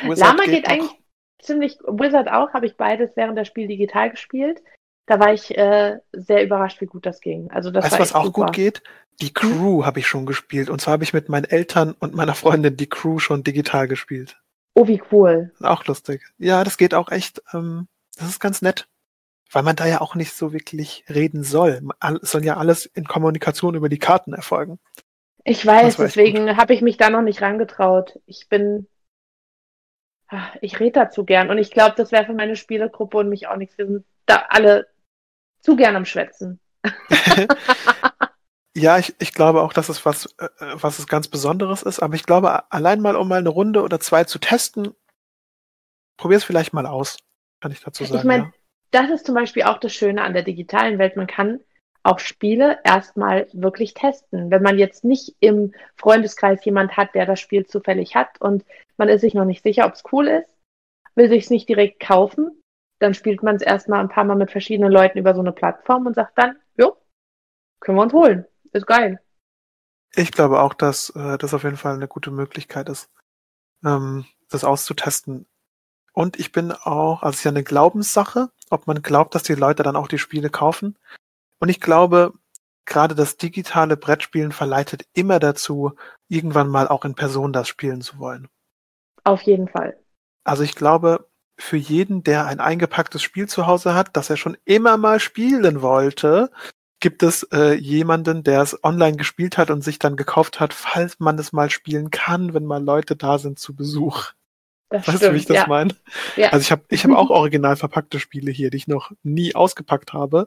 Lama 0.00 0.44
geht, 0.44 0.54
geht 0.54 0.68
eigentlich 0.68 1.00
ziemlich, 1.40 1.78
Wizard 1.80 2.30
auch, 2.30 2.52
habe 2.52 2.66
ich 2.66 2.76
beides 2.76 3.16
während 3.16 3.36
der 3.36 3.44
Spiel 3.44 3.68
digital 3.68 4.10
gespielt. 4.10 4.62
Da 5.06 5.18
war 5.18 5.32
ich 5.32 5.56
äh, 5.56 5.98
sehr 6.12 6.44
überrascht, 6.44 6.80
wie 6.80 6.86
gut 6.86 7.04
das 7.04 7.20
ging. 7.20 7.50
Also 7.50 7.70
das 7.70 7.84
weißt 7.84 7.94
du, 7.94 7.98
was 7.98 8.14
auch 8.14 8.26
super. 8.26 8.46
gut 8.46 8.54
geht? 8.54 8.82
Die 9.20 9.26
hm? 9.26 9.34
Crew 9.34 9.84
habe 9.84 9.98
ich 9.98 10.06
schon 10.06 10.26
gespielt. 10.26 10.70
Und 10.70 10.80
zwar 10.80 10.92
habe 10.92 11.04
ich 11.04 11.12
mit 11.12 11.28
meinen 11.28 11.44
Eltern 11.44 11.94
und 11.98 12.14
meiner 12.14 12.34
Freundin 12.34 12.76
die 12.76 12.88
Crew 12.88 13.18
schon 13.18 13.42
digital 13.42 13.88
gespielt. 13.88 14.39
Oh, 14.74 14.86
wie 14.86 15.02
cool. 15.10 15.52
Auch 15.60 15.84
lustig. 15.86 16.22
Ja, 16.38 16.64
das 16.64 16.76
geht 16.76 16.94
auch 16.94 17.10
echt, 17.10 17.42
ähm, 17.52 17.88
das 18.16 18.28
ist 18.28 18.40
ganz 18.40 18.62
nett. 18.62 18.86
Weil 19.52 19.64
man 19.64 19.74
da 19.74 19.86
ja 19.86 20.00
auch 20.00 20.14
nicht 20.14 20.32
so 20.32 20.52
wirklich 20.52 21.04
reden 21.08 21.42
soll. 21.42 21.82
Es 22.22 22.30
soll 22.30 22.44
ja 22.44 22.56
alles 22.56 22.86
in 22.86 23.04
Kommunikation 23.04 23.74
über 23.74 23.88
die 23.88 23.98
Karten 23.98 24.32
erfolgen. 24.32 24.78
Ich 25.42 25.66
weiß, 25.66 25.96
deswegen 25.96 26.56
habe 26.56 26.72
ich 26.72 26.82
mich 26.82 26.98
da 26.98 27.10
noch 27.10 27.22
nicht 27.22 27.42
rangetraut. 27.42 28.20
Ich 28.26 28.48
bin. 28.48 28.86
Ah, 30.28 30.50
ich 30.60 30.78
rede 30.78 30.92
da 30.92 31.10
zu 31.10 31.24
gern. 31.24 31.50
Und 31.50 31.58
ich 31.58 31.72
glaube, 31.72 31.94
das 31.96 32.12
wäre 32.12 32.26
für 32.26 32.32
meine 32.32 32.54
Spielergruppe 32.54 33.18
und 33.18 33.28
mich 33.28 33.48
auch 33.48 33.56
nichts. 33.56 33.76
Wir 33.76 33.86
sind 33.86 34.04
da 34.26 34.46
alle 34.50 34.86
zu 35.60 35.74
gern 35.74 35.96
am 35.96 36.04
Schwätzen. 36.04 36.60
ja, 38.76 38.98
ich, 38.98 39.14
ich 39.18 39.32
glaube 39.32 39.62
auch, 39.62 39.72
dass 39.72 39.88
es 39.88 40.04
was, 40.06 40.26
äh, 40.38 40.48
was 40.74 40.98
es 40.98 41.06
ganz 41.06 41.28
Besonderes 41.28 41.82
ist. 41.82 42.00
Aber 42.00 42.14
ich 42.14 42.24
glaube, 42.24 42.70
allein 42.72 43.00
mal, 43.00 43.16
um 43.16 43.28
mal 43.28 43.38
eine 43.38 43.48
Runde 43.48 43.82
oder 43.82 44.00
zwei 44.00 44.24
zu 44.24 44.38
testen, 44.38 44.94
probier 46.16 46.36
es 46.36 46.44
vielleicht 46.44 46.72
mal 46.72 46.86
aus. 46.86 47.18
Kann 47.60 47.72
ich 47.72 47.80
dazu 47.80 48.04
sagen. 48.04 48.18
Ich 48.18 48.24
meine, 48.24 48.44
ja. 48.44 48.52
das 48.92 49.10
ist 49.10 49.26
zum 49.26 49.34
Beispiel 49.34 49.64
auch 49.64 49.78
das 49.78 49.92
Schöne 49.92 50.22
an 50.22 50.32
der 50.32 50.42
digitalen 50.42 50.98
Welt. 50.98 51.16
Man 51.16 51.26
kann 51.26 51.60
auch 52.02 52.18
Spiele 52.18 52.78
erstmal 52.84 53.48
wirklich 53.52 53.94
testen. 53.94 54.50
Wenn 54.50 54.62
man 54.62 54.78
jetzt 54.78 55.04
nicht 55.04 55.34
im 55.40 55.74
Freundeskreis 55.96 56.64
jemand 56.64 56.96
hat, 56.96 57.14
der 57.14 57.26
das 57.26 57.40
Spiel 57.40 57.66
zufällig 57.66 58.16
hat 58.16 58.40
und 58.40 58.64
man 58.96 59.08
ist 59.08 59.20
sich 59.20 59.34
noch 59.34 59.44
nicht 59.44 59.62
sicher, 59.62 59.86
ob 59.86 59.94
es 59.94 60.04
cool 60.12 60.28
ist, 60.28 60.56
will 61.14 61.28
sich 61.28 61.44
es 61.44 61.50
nicht 61.50 61.68
direkt 61.68 62.00
kaufen, 62.00 62.62
dann 63.00 63.14
spielt 63.14 63.42
man 63.42 63.56
es 63.56 63.62
erstmal 63.62 64.00
ein 64.00 64.08
paar 64.08 64.24
Mal 64.24 64.36
mit 64.36 64.50
verschiedenen 64.50 64.92
Leuten 64.92 65.18
über 65.18 65.34
so 65.34 65.40
eine 65.40 65.52
Plattform 65.52 66.06
und 66.06 66.14
sagt 66.14 66.38
dann, 66.38 66.56
jo, 66.78 66.96
können 67.80 67.98
wir 67.98 68.02
uns 68.02 68.12
holen. 68.12 68.46
Ist 68.72 68.86
geil. 68.86 69.20
Ich 70.14 70.32
glaube 70.32 70.60
auch, 70.60 70.74
dass 70.74 71.10
äh, 71.10 71.38
das 71.38 71.54
auf 71.54 71.64
jeden 71.64 71.76
Fall 71.76 71.94
eine 71.94 72.08
gute 72.08 72.30
Möglichkeit 72.30 72.88
ist, 72.88 73.10
ähm, 73.84 74.24
das 74.48 74.64
auszutesten. 74.64 75.46
Und 76.12 76.38
ich 76.38 76.52
bin 76.52 76.72
auch, 76.72 77.22
also 77.22 77.30
es 77.30 77.36
ist 77.38 77.44
ja 77.44 77.50
eine 77.50 77.62
Glaubenssache, 77.62 78.50
ob 78.68 78.86
man 78.86 79.02
glaubt, 79.02 79.34
dass 79.34 79.44
die 79.44 79.54
Leute 79.54 79.82
dann 79.82 79.96
auch 79.96 80.08
die 80.08 80.18
Spiele 80.18 80.50
kaufen. 80.50 80.98
Und 81.60 81.68
ich 81.68 81.80
glaube, 81.80 82.32
gerade 82.84 83.14
das 83.14 83.36
digitale 83.36 83.96
Brettspielen 83.96 84.52
verleitet 84.52 85.06
immer 85.12 85.38
dazu, 85.38 85.92
irgendwann 86.28 86.68
mal 86.68 86.88
auch 86.88 87.04
in 87.04 87.14
Person 87.14 87.52
das 87.52 87.68
spielen 87.68 88.00
zu 88.00 88.18
wollen. 88.18 88.48
Auf 89.24 89.42
jeden 89.42 89.68
Fall. 89.68 89.96
Also 90.44 90.62
ich 90.62 90.74
glaube, 90.74 91.28
für 91.56 91.76
jeden, 91.76 92.24
der 92.24 92.46
ein 92.46 92.58
eingepacktes 92.58 93.22
Spiel 93.22 93.48
zu 93.48 93.66
Hause 93.66 93.94
hat, 93.94 94.16
das 94.16 94.30
er 94.30 94.36
schon 94.36 94.56
immer 94.64 94.96
mal 94.96 95.20
spielen 95.20 95.82
wollte, 95.82 96.50
gibt 97.00 97.22
es 97.22 97.42
äh, 97.52 97.74
jemanden, 97.74 98.44
der 98.44 98.60
es 98.60 98.82
online 98.84 99.16
gespielt 99.16 99.58
hat 99.58 99.70
und 99.70 99.82
sich 99.82 99.98
dann 99.98 100.16
gekauft 100.16 100.60
hat, 100.60 100.74
falls 100.74 101.18
man 101.18 101.38
es 101.38 101.52
mal 101.52 101.70
spielen 101.70 102.10
kann, 102.10 102.54
wenn 102.54 102.64
mal 102.64 102.82
Leute 102.82 103.16
da 103.16 103.38
sind 103.38 103.58
zu 103.58 103.74
Besuch. 103.74 104.32
Das 104.90 105.06
weißt 105.06 105.18
stimmt, 105.18 105.30
du, 105.30 105.34
wie 105.34 105.38
ich 105.38 105.46
das 105.46 105.56
ja. 105.56 105.66
meine? 105.66 105.96
Ja. 106.36 106.50
Also 106.50 106.62
ich 106.62 106.70
habe 106.72 106.82
ich 106.88 107.04
hab 107.04 107.10
auch 107.16 107.30
original 107.30 107.76
verpackte 107.76 108.20
Spiele 108.20 108.50
hier, 108.50 108.70
die 108.70 108.76
ich 108.76 108.88
noch 108.88 109.12
nie 109.22 109.54
ausgepackt 109.54 110.12
habe, 110.12 110.46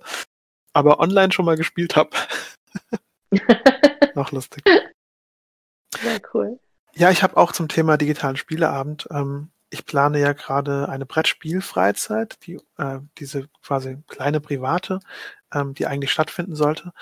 aber 0.74 1.00
online 1.00 1.32
schon 1.32 1.46
mal 1.46 1.58
gespielt 1.58 1.96
habe. 1.96 2.12
Noch 4.16 4.32
lustig. 4.32 4.64
Sehr 6.02 6.22
cool. 6.34 6.60
Ja, 6.96 7.10
ich 7.10 7.24
habe 7.24 7.38
auch 7.38 7.52
zum 7.52 7.68
Thema 7.68 7.98
digitalen 7.98 8.38
Spieleabend. 8.38 9.08
Ähm, 9.10 9.50
ich 9.70 9.86
plane 9.86 10.20
ja 10.20 10.34
gerade 10.34 10.88
eine 10.90 11.08
Brettspielfreizeit, 11.08 12.38
die 12.46 12.60
äh, 12.78 13.00
diese 13.18 13.48
quasi 13.64 13.98
kleine 14.08 14.40
private, 14.40 15.00
ähm, 15.54 15.74
die 15.74 15.88
eigentlich 15.88 16.12
stattfinden 16.12 16.56
sollte, 16.56 16.94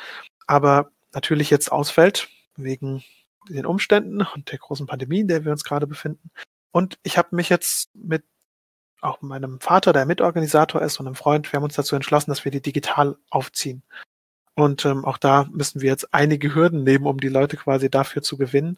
aber 0.48 0.92
natürlich 1.14 1.50
jetzt 1.50 1.72
ausfällt 1.72 2.30
wegen 2.56 3.04
den 3.50 3.66
Umständen 3.66 4.22
und 4.22 4.52
der 4.52 4.60
großen 4.60 4.88
Pandemie, 4.88 5.22
in 5.22 5.28
der 5.28 5.46
wir 5.46 5.52
uns 5.52 5.64
gerade 5.64 5.88
befinden. 5.88 6.32
Und 6.72 7.00
ich 7.04 7.18
habe 7.18 7.36
mich 7.36 7.50
jetzt 7.50 7.90
mit 7.96 8.24
auch 9.02 9.22
meinem 9.22 9.60
Vater, 9.60 9.94
der 9.94 10.06
Mitorganisator 10.06 10.82
ist, 10.82 11.00
und 11.00 11.08
einem 11.08 11.16
Freund, 11.16 11.52
wir 11.52 11.58
haben 11.58 11.64
uns 11.64 11.76
dazu 11.76 11.96
entschlossen, 11.96 12.30
dass 12.30 12.46
wir 12.46 12.52
die 12.52 12.62
digital 12.62 13.18
aufziehen. 13.30 13.84
Und 14.54 14.86
ähm, 14.86 15.06
auch 15.06 15.18
da 15.18 15.48
müssen 15.52 15.82
wir 15.82 15.90
jetzt 15.90 16.14
einige 16.14 16.54
Hürden 16.54 16.84
nehmen, 16.84 17.08
um 17.08 17.20
die 17.20 17.30
Leute 17.30 17.58
quasi 17.58 17.90
dafür 17.90 18.22
zu 18.22 18.38
gewinnen. 18.38 18.78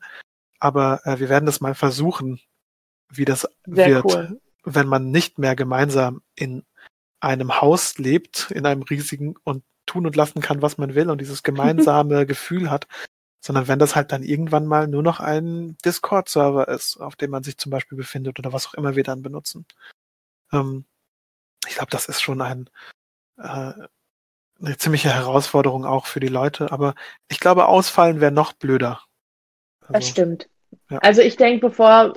Aber 0.59 1.01
äh, 1.05 1.19
wir 1.19 1.29
werden 1.29 1.45
das 1.45 1.59
mal 1.59 1.75
versuchen, 1.75 2.39
wie 3.09 3.25
das 3.25 3.47
Sehr 3.65 3.87
wird, 3.87 4.05
cool. 4.05 4.39
wenn 4.63 4.87
man 4.87 5.11
nicht 5.11 5.39
mehr 5.39 5.55
gemeinsam 5.55 6.21
in 6.35 6.63
einem 7.23 7.61
Haus 7.61 7.97
lebt, 7.97 8.51
in 8.51 8.65
einem 8.65 8.83
riesigen 8.83 9.35
und 9.43 9.63
tun 9.85 10.05
und 10.05 10.15
lassen 10.15 10.41
kann, 10.41 10.61
was 10.61 10.77
man 10.77 10.95
will 10.95 11.09
und 11.09 11.21
dieses 11.21 11.43
gemeinsame 11.43 12.25
Gefühl 12.27 12.69
hat, 12.69 12.87
sondern 13.39 13.67
wenn 13.67 13.79
das 13.79 13.95
halt 13.95 14.11
dann 14.11 14.23
irgendwann 14.23 14.65
mal 14.65 14.87
nur 14.87 15.03
noch 15.03 15.19
ein 15.19 15.77
Discord-Server 15.85 16.67
ist, 16.67 16.97
auf 16.97 17.15
dem 17.15 17.31
man 17.31 17.43
sich 17.43 17.57
zum 17.57 17.71
Beispiel 17.71 17.97
befindet 17.97 18.39
oder 18.39 18.53
was 18.53 18.67
auch 18.67 18.73
immer 18.73 18.95
wir 18.95 19.03
dann 19.03 19.21
benutzen. 19.21 19.65
Ähm, 20.51 20.85
ich 21.67 21.75
glaube, 21.75 21.91
das 21.91 22.07
ist 22.07 22.21
schon 22.21 22.41
ein, 22.41 22.69
äh, 23.37 23.73
eine 24.61 24.77
ziemliche 24.77 25.13
Herausforderung 25.13 25.85
auch 25.85 26.05
für 26.05 26.19
die 26.19 26.27
Leute. 26.27 26.71
Aber 26.71 26.95
ich 27.29 27.39
glaube, 27.39 27.67
ausfallen 27.67 28.21
wäre 28.21 28.31
noch 28.31 28.53
blöder. 28.53 29.01
Also, 29.81 29.93
das 29.93 30.09
stimmt. 30.09 30.49
Ja. 30.89 30.99
Also 30.99 31.21
ich 31.21 31.35
denke, 31.35 31.67
bevor 31.67 32.13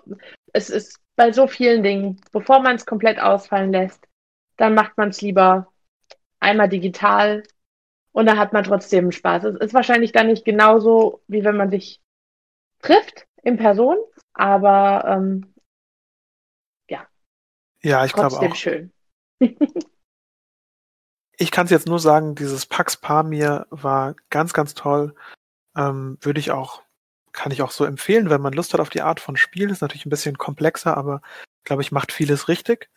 es 0.52 0.70
ist 0.70 1.00
bei 1.16 1.32
so 1.32 1.46
vielen 1.46 1.82
Dingen, 1.82 2.20
bevor 2.32 2.60
man 2.60 2.76
es 2.76 2.86
komplett 2.86 3.18
ausfallen 3.18 3.72
lässt, 3.72 4.05
dann 4.56 4.74
macht 4.74 4.96
man 4.96 5.10
es 5.10 5.20
lieber 5.20 5.72
einmal 6.40 6.68
digital 6.68 7.42
und 8.12 8.26
dann 8.26 8.38
hat 8.38 8.52
man 8.52 8.64
trotzdem 8.64 9.12
Spaß. 9.12 9.44
Es 9.44 9.56
ist 9.56 9.74
wahrscheinlich 9.74 10.12
dann 10.12 10.28
nicht 10.28 10.44
genauso, 10.44 11.22
wie 11.28 11.44
wenn 11.44 11.56
man 11.56 11.70
sich 11.70 12.00
trifft 12.80 13.26
in 13.42 13.56
Person, 13.56 13.96
aber 14.34 15.04
ähm, 15.06 15.54
ja, 17.86 18.04
ich 18.04 18.12
glaube 18.12 18.36
auch. 18.36 18.54
schön. 18.56 18.92
ich 21.38 21.50
kann 21.52 21.66
es 21.66 21.70
jetzt 21.70 21.86
nur 21.86 22.00
sagen, 22.00 22.34
dieses 22.34 22.66
Pax 22.66 22.96
Pamir 22.96 23.68
war 23.70 24.16
ganz, 24.28 24.52
ganz 24.52 24.74
toll. 24.74 25.14
Ähm, 25.76 26.18
Würde 26.20 26.40
ich 26.40 26.50
auch, 26.50 26.82
kann 27.30 27.52
ich 27.52 27.62
auch 27.62 27.70
so 27.70 27.84
empfehlen, 27.84 28.28
wenn 28.28 28.40
man 28.40 28.54
Lust 28.54 28.72
hat 28.72 28.80
auf 28.80 28.90
die 28.90 29.02
Art 29.02 29.20
von 29.20 29.36
Spiel. 29.36 29.70
Ist 29.70 29.82
natürlich 29.82 30.04
ein 30.04 30.10
bisschen 30.10 30.36
komplexer, 30.36 30.96
aber 30.96 31.22
glaube 31.62 31.82
ich, 31.82 31.92
macht 31.92 32.10
vieles 32.10 32.48
richtig. 32.48 32.90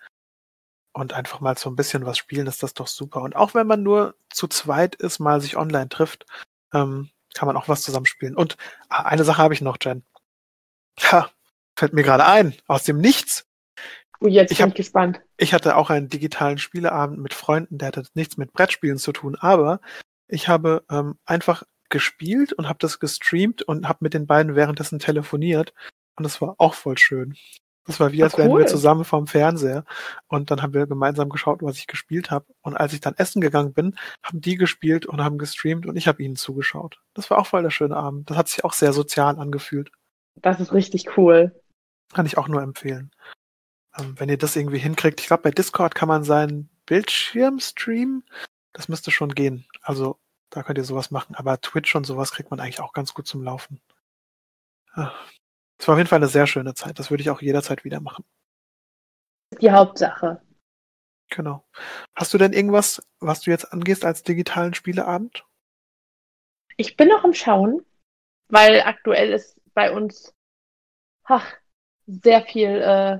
Und 0.91 1.13
einfach 1.13 1.39
mal 1.39 1.57
so 1.57 1.69
ein 1.69 1.75
bisschen 1.75 2.05
was 2.05 2.17
spielen, 2.17 2.47
ist 2.47 2.63
das 2.63 2.73
doch 2.73 2.87
super. 2.87 3.21
Und 3.21 3.35
auch 3.35 3.53
wenn 3.53 3.67
man 3.67 3.83
nur 3.83 4.15
zu 4.29 4.47
zweit 4.47 4.95
ist, 4.95 5.19
mal 5.19 5.39
sich 5.39 5.55
online 5.55 5.89
trifft, 5.89 6.25
ähm, 6.73 7.09
kann 7.33 7.45
man 7.47 7.57
auch 7.57 7.67
was 7.67 7.81
zusammenspielen. 7.83 8.35
Und 8.35 8.57
ah, 8.89 9.03
eine 9.03 9.23
Sache 9.23 9.41
habe 9.41 9.53
ich 9.53 9.61
noch, 9.61 9.77
Jen. 9.81 10.03
Ha, 11.11 11.29
fällt 11.75 11.93
mir 11.93 12.03
gerade 12.03 12.25
ein, 12.25 12.55
aus 12.67 12.83
dem 12.83 12.97
Nichts. 12.97 13.45
Oh, 14.19 14.27
jetzt 14.27 14.51
ich 14.51 14.57
bin 14.57 14.63
hab, 14.63 14.69
ich 14.69 14.75
gespannt. 14.75 15.21
Ich 15.37 15.53
hatte 15.53 15.77
auch 15.77 15.89
einen 15.89 16.09
digitalen 16.09 16.57
Spieleabend 16.57 17.19
mit 17.19 17.33
Freunden, 17.33 17.77
der 17.77 17.89
hatte 17.89 18.03
nichts 18.15 18.35
mit 18.35 18.51
Brettspielen 18.51 18.97
zu 18.97 19.13
tun, 19.13 19.37
aber 19.39 19.79
ich 20.27 20.49
habe 20.49 20.83
ähm, 20.89 21.17
einfach 21.25 21.63
gespielt 21.89 22.51
und 22.53 22.67
habe 22.67 22.79
das 22.79 22.99
gestreamt 22.99 23.61
und 23.63 23.87
habe 23.87 23.99
mit 24.01 24.13
den 24.13 24.27
beiden 24.27 24.55
währenddessen 24.55 24.99
telefoniert 24.99 25.73
und 26.17 26.23
das 26.25 26.41
war 26.41 26.55
auch 26.57 26.73
voll 26.73 26.97
schön. 26.97 27.35
Das 27.89 27.99
war 27.99 28.11
wie, 28.11 28.21
als 28.21 28.35
cool. 28.35 28.43
wären 28.45 28.57
wir 28.59 28.67
zusammen 28.67 29.03
vorm 29.03 29.25
Fernseher 29.25 29.83
und 30.27 30.51
dann 30.51 30.61
haben 30.61 30.75
wir 30.75 30.85
gemeinsam 30.85 31.27
geschaut, 31.29 31.63
was 31.63 31.77
ich 31.77 31.87
gespielt 31.87 32.29
habe. 32.29 32.45
Und 32.61 32.77
als 32.77 32.93
ich 32.93 32.99
dann 32.99 33.15
essen 33.15 33.41
gegangen 33.41 33.73
bin, 33.73 33.97
haben 34.21 34.41
die 34.41 34.57
gespielt 34.57 35.07
und 35.07 35.23
haben 35.23 35.39
gestreamt 35.39 35.87
und 35.87 35.95
ich 35.95 36.07
habe 36.07 36.21
ihnen 36.21 36.35
zugeschaut. 36.35 37.01
Das 37.15 37.31
war 37.31 37.39
auch 37.39 37.47
voll 37.47 37.63
der 37.63 37.71
schöne 37.71 37.95
Abend. 37.95 38.29
Das 38.29 38.37
hat 38.37 38.47
sich 38.47 38.63
auch 38.63 38.73
sehr 38.73 38.93
sozial 38.93 39.39
angefühlt. 39.39 39.89
Das 40.35 40.59
ist 40.59 40.71
richtig 40.71 41.17
cool. 41.17 41.59
Kann 42.13 42.27
ich 42.27 42.37
auch 42.37 42.47
nur 42.47 42.61
empfehlen. 42.61 43.09
Ähm, 43.97 44.13
wenn 44.19 44.29
ihr 44.29 44.37
das 44.37 44.55
irgendwie 44.55 44.77
hinkriegt, 44.77 45.19
ich 45.19 45.25
glaube, 45.25 45.41
bei 45.41 45.51
Discord 45.51 45.95
kann 45.95 46.09
man 46.09 46.23
seinen 46.23 46.69
Bildschirm 46.85 47.59
streamen. 47.59 48.23
Das 48.71 48.87
müsste 48.87 49.09
schon 49.09 49.33
gehen. 49.33 49.65
Also 49.81 50.19
da 50.51 50.61
könnt 50.61 50.77
ihr 50.77 50.83
sowas 50.83 51.09
machen. 51.09 51.33
Aber 51.33 51.59
Twitch 51.59 51.95
und 51.95 52.05
sowas 52.05 52.29
kriegt 52.29 52.51
man 52.51 52.59
eigentlich 52.59 52.81
auch 52.81 52.93
ganz 52.93 53.15
gut 53.15 53.25
zum 53.25 53.41
Laufen. 53.41 53.81
Es 55.79 55.87
war 55.87 55.93
auf 55.93 55.99
jeden 55.99 56.09
Fall 56.09 56.19
eine 56.19 56.27
sehr 56.27 56.45
schöne 56.45 56.73
Zeit. 56.73 56.99
Das 56.99 57.09
würde 57.09 57.21
ich 57.21 57.29
auch 57.29 57.41
jederzeit 57.41 57.83
wieder 57.85 58.01
machen. 58.01 58.25
Die 59.61 59.71
Hauptsache. 59.71 60.41
Genau. 61.29 61.65
Hast 62.15 62.33
du 62.33 62.37
denn 62.37 62.53
irgendwas, 62.53 63.01
was 63.19 63.41
du 63.41 63.51
jetzt 63.51 63.71
angehst 63.71 64.03
als 64.03 64.23
digitalen 64.23 64.73
Spieleabend? 64.73 65.45
Ich 66.75 66.97
bin 66.97 67.07
noch 67.07 67.23
im 67.23 67.33
Schauen, 67.33 67.85
weil 68.49 68.81
aktuell 68.81 69.31
ist 69.31 69.59
bei 69.73 69.91
uns 69.91 70.33
ach, 71.29 71.53
sehr 72.07 72.41
viel 72.41 72.69
äh, 72.69 73.19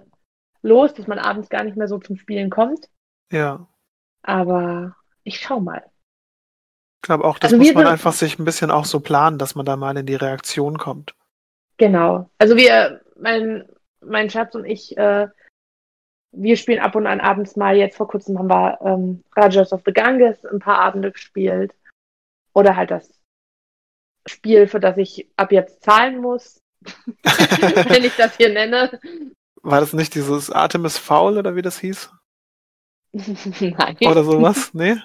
los, 0.61 0.93
dass 0.93 1.07
man 1.07 1.19
abends 1.19 1.49
gar 1.49 1.63
nicht 1.63 1.77
mehr 1.77 1.87
so 1.87 1.99
zum 1.99 2.17
Spielen 2.17 2.49
kommt. 2.49 2.89
Ja. 3.31 3.67
Aber 4.23 4.95
ich 5.23 5.39
schau 5.39 5.59
mal. 5.59 5.83
Ich 7.01 7.07
glaube 7.07 7.23
auch, 7.23 7.39
das 7.39 7.53
also 7.53 7.63
muss 7.63 7.73
man 7.73 7.87
einfach 7.87 8.13
sich 8.13 8.39
ein 8.39 8.45
bisschen 8.45 8.71
auch 8.71 8.85
so 8.85 8.99
planen, 8.99 9.37
dass 9.37 9.55
man 9.55 9.65
da 9.65 9.77
mal 9.77 9.95
in 9.95 10.05
die 10.05 10.15
Reaktion 10.15 10.77
kommt. 10.77 11.15
Genau. 11.79 12.29
Also 12.37 12.57
wir, 12.57 13.01
mein, 13.15 13.67
mein 14.01 14.29
Schatz 14.29 14.53
und 14.53 14.65
ich, 14.65 14.95
äh, 14.97 15.27
wir 16.31 16.57
spielen 16.57 16.79
ab 16.79 16.95
und 16.95 17.07
an 17.07 17.21
abends 17.21 17.55
mal. 17.55 17.75
Jetzt 17.75 17.97
vor 17.97 18.07
kurzem 18.07 18.37
haben 18.37 18.49
wir 18.49 18.79
ähm, 18.81 19.23
Rajas 19.35 19.73
of 19.73 19.81
the 19.85 19.93
Ganges 19.93 20.45
ein 20.45 20.59
paar 20.59 20.77
Abende 20.77 21.11
gespielt. 21.11 21.73
Oder 22.53 22.75
halt 22.75 22.91
das 22.91 23.19
Spiel, 24.27 24.67
für 24.67 24.79
das 24.79 24.97
ich 24.97 25.29
ab 25.37 25.51
jetzt 25.51 25.81
zahlen 25.81 26.19
muss, 26.21 26.61
wenn 27.23 28.03
ich 28.03 28.15
das 28.17 28.35
hier 28.35 28.49
nenne. 28.49 28.99
War 29.61 29.79
das 29.79 29.93
nicht 29.93 30.13
dieses 30.15 30.51
Artemis 30.51 30.97
Foul 30.97 31.37
oder 31.37 31.55
wie 31.55 31.61
das 31.61 31.79
hieß? 31.79 32.11
Nein. 33.13 33.97
Oder 34.01 34.23
sowas? 34.23 34.73
Nee? 34.73 34.97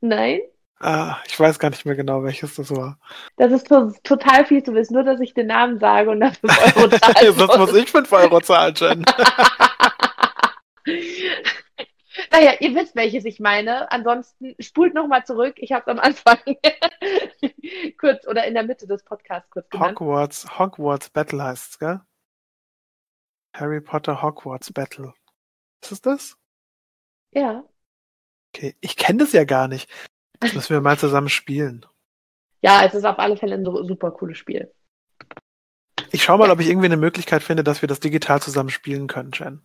Nein. 0.00 0.40
Ah, 0.78 1.16
ich 1.26 1.40
weiß 1.40 1.58
gar 1.58 1.70
nicht 1.70 1.86
mehr 1.86 1.96
genau, 1.96 2.22
welches 2.22 2.54
das 2.56 2.70
war. 2.70 2.98
Das 3.36 3.50
ist 3.50 3.68
to 3.68 3.92
total 4.02 4.44
viel 4.44 4.62
zu 4.62 4.74
wissen, 4.74 4.92
nur 4.92 5.04
dass 5.04 5.20
ich 5.20 5.32
den 5.32 5.46
Namen 5.46 5.78
sage 5.78 6.10
und 6.10 6.20
dafür 6.20 6.50
5 6.50 6.76
Euro 6.76 6.88
zahlen 6.98 7.34
Sonst 7.34 7.58
muss 7.58 7.74
ich 7.74 7.90
5 7.90 8.12
Euro 8.12 8.40
zahlen, 8.42 8.74
Jen. 8.76 9.04
naja, 12.30 12.52
ihr 12.60 12.74
wisst, 12.74 12.94
welches 12.94 13.24
ich 13.24 13.40
meine. 13.40 13.90
Ansonsten 13.90 14.54
spult 14.60 14.92
nochmal 14.92 15.24
zurück. 15.24 15.54
Ich 15.56 15.72
habe 15.72 15.82
es 15.82 15.88
am 15.88 15.98
Anfang 15.98 16.38
kurz 17.98 18.26
oder 18.26 18.46
in 18.46 18.52
der 18.52 18.64
Mitte 18.64 18.86
des 18.86 19.02
Podcasts 19.02 19.48
kurz 19.50 19.70
genannt. 19.70 19.98
Hogwarts, 19.98 20.58
Hogwarts 20.58 21.08
Battle 21.08 21.42
heißt 21.42 21.70
es, 21.70 21.78
gell? 21.78 22.00
Harry 23.54 23.80
Potter 23.80 24.20
Hogwarts 24.20 24.70
Battle. 24.70 25.14
Ist 25.82 25.92
es 25.92 26.02
das? 26.02 26.36
Ja. 27.32 27.64
Okay, 28.54 28.76
ich 28.82 28.96
kenne 28.96 29.20
das 29.20 29.32
ja 29.32 29.44
gar 29.44 29.68
nicht. 29.68 29.90
Das 30.40 30.54
müssen 30.54 30.70
wir 30.70 30.80
mal 30.80 30.98
zusammen 30.98 31.28
spielen. 31.28 31.86
Ja, 32.62 32.84
es 32.84 32.94
ist 32.94 33.04
auf 33.04 33.18
alle 33.18 33.36
Fälle 33.36 33.54
ein 33.54 33.64
super 33.64 34.10
cooles 34.10 34.38
Spiel. 34.38 34.72
Ich 36.10 36.22
schaue 36.22 36.38
mal, 36.38 36.50
ob 36.50 36.60
ich 36.60 36.68
irgendwie 36.68 36.86
eine 36.86 36.96
Möglichkeit 36.96 37.42
finde, 37.42 37.64
dass 37.64 37.82
wir 37.82 37.88
das 37.88 38.00
digital 38.00 38.40
zusammen 38.40 38.70
spielen 38.70 39.06
können, 39.06 39.30
Jen. 39.32 39.62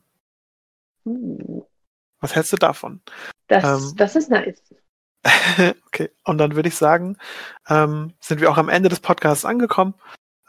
Uh. 1.06 1.66
Was 2.20 2.36
hältst 2.36 2.54
du 2.54 2.58
davon? 2.58 3.02
Das, 3.48 3.64
ähm, 3.64 3.96
das 3.98 4.16
ist 4.16 4.30
nice. 4.30 4.62
okay, 5.88 6.10
und 6.24 6.38
dann 6.38 6.56
würde 6.56 6.70
ich 6.70 6.76
sagen, 6.76 7.18
ähm, 7.68 8.14
sind 8.20 8.42
wir 8.42 8.50
auch 8.52 8.58
am 8.58 8.70
Ende 8.70 8.90
des 8.90 9.00
Podcasts 9.00 9.46
angekommen. 9.46 9.96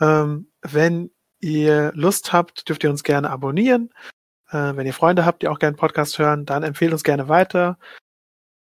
Ähm, 0.00 0.50
wenn 0.62 1.10
ihr 1.40 1.92
Lust 1.94 2.32
habt, 2.32 2.68
dürft 2.68 2.84
ihr 2.84 2.90
uns 2.90 3.02
gerne 3.02 3.30
abonnieren. 3.30 3.92
Äh, 4.50 4.76
wenn 4.76 4.86
ihr 4.86 4.94
Freunde 4.94 5.26
habt, 5.26 5.42
die 5.42 5.48
auch 5.48 5.58
gerne 5.58 5.76
Podcast 5.76 6.18
hören, 6.18 6.46
dann 6.46 6.62
empfehlt 6.62 6.92
uns 6.92 7.04
gerne 7.04 7.28
weiter. 7.28 7.78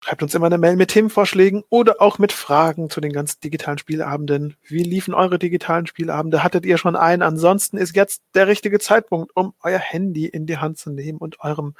Schreibt 0.01 0.23
uns 0.23 0.35
immer 0.35 0.47
eine 0.47 0.59
Mail 0.59 0.77
mit 0.77 0.91
Themenvorschlägen 0.91 1.65
oder 1.71 2.01
auch 2.01 2.19
mit 2.19 2.33
Fragen 2.33 2.89
zu 2.89 3.01
den 3.01 3.13
ganzen 3.13 3.41
digitalen 3.41 3.79
Spielabenden. 3.79 4.57
Wie 4.63 4.85
liefen 4.85 5.13
eure 5.13 5.39
digitalen 5.39 5.87
Spielabende? 5.87 6.45
Hattet 6.45 6.65
ihr 6.65 6.79
schon 6.79 6.95
einen? 6.95 7.23
Ansonsten 7.23 7.77
ist 7.77 7.97
jetzt 7.97 8.23
der 8.35 8.47
richtige 8.47 8.79
Zeitpunkt, 8.79 9.33
um 9.35 9.55
euer 9.61 9.79
Handy 9.79 10.27
in 10.27 10.47
die 10.47 10.59
Hand 10.59 10.79
zu 10.79 10.91
nehmen 10.91 11.19
und 11.19 11.41
eurem 11.41 11.75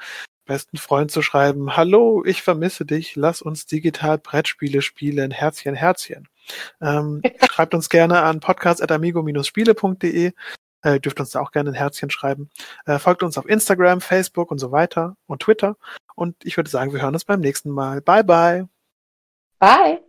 besten 0.49 0.77
Freund 0.77 1.11
zu 1.11 1.21
schreiben, 1.21 1.77
hallo, 1.77 2.23
ich 2.25 2.41
vermisse 2.41 2.83
dich, 2.83 3.15
lass 3.15 3.41
uns 3.41 3.67
digital 3.67 4.17
Brettspiele 4.17 4.81
spielen, 4.81 5.31
Herzchen, 5.31 5.75
Herzchen. 5.75 6.27
Ähm, 6.81 7.21
schreibt 7.51 7.73
uns 7.73 7.87
gerne 7.87 8.23
an 8.23 8.41
podcast.amigo-spiele.de 8.41 10.33
äh, 10.81 10.99
dürft 10.99 11.19
uns 11.19 11.31
da 11.31 11.41
auch 11.41 11.51
gerne 11.51 11.71
ein 11.71 11.75
Herzchen 11.75 12.09
schreiben. 12.09 12.49
Äh, 12.85 12.99
folgt 12.99 13.23
uns 13.23 13.37
auf 13.37 13.47
Instagram, 13.47 14.01
Facebook 14.01 14.51
und 14.51 14.59
so 14.59 14.71
weiter 14.71 15.15
und 15.27 15.41
Twitter. 15.41 15.77
Und 16.15 16.35
ich 16.43 16.57
würde 16.57 16.69
sagen, 16.69 16.93
wir 16.93 17.01
hören 17.01 17.13
uns 17.13 17.25
beim 17.25 17.39
nächsten 17.39 17.69
Mal. 17.69 18.01
Bye, 18.01 18.23
bye. 18.23 18.67
Bye. 19.59 20.08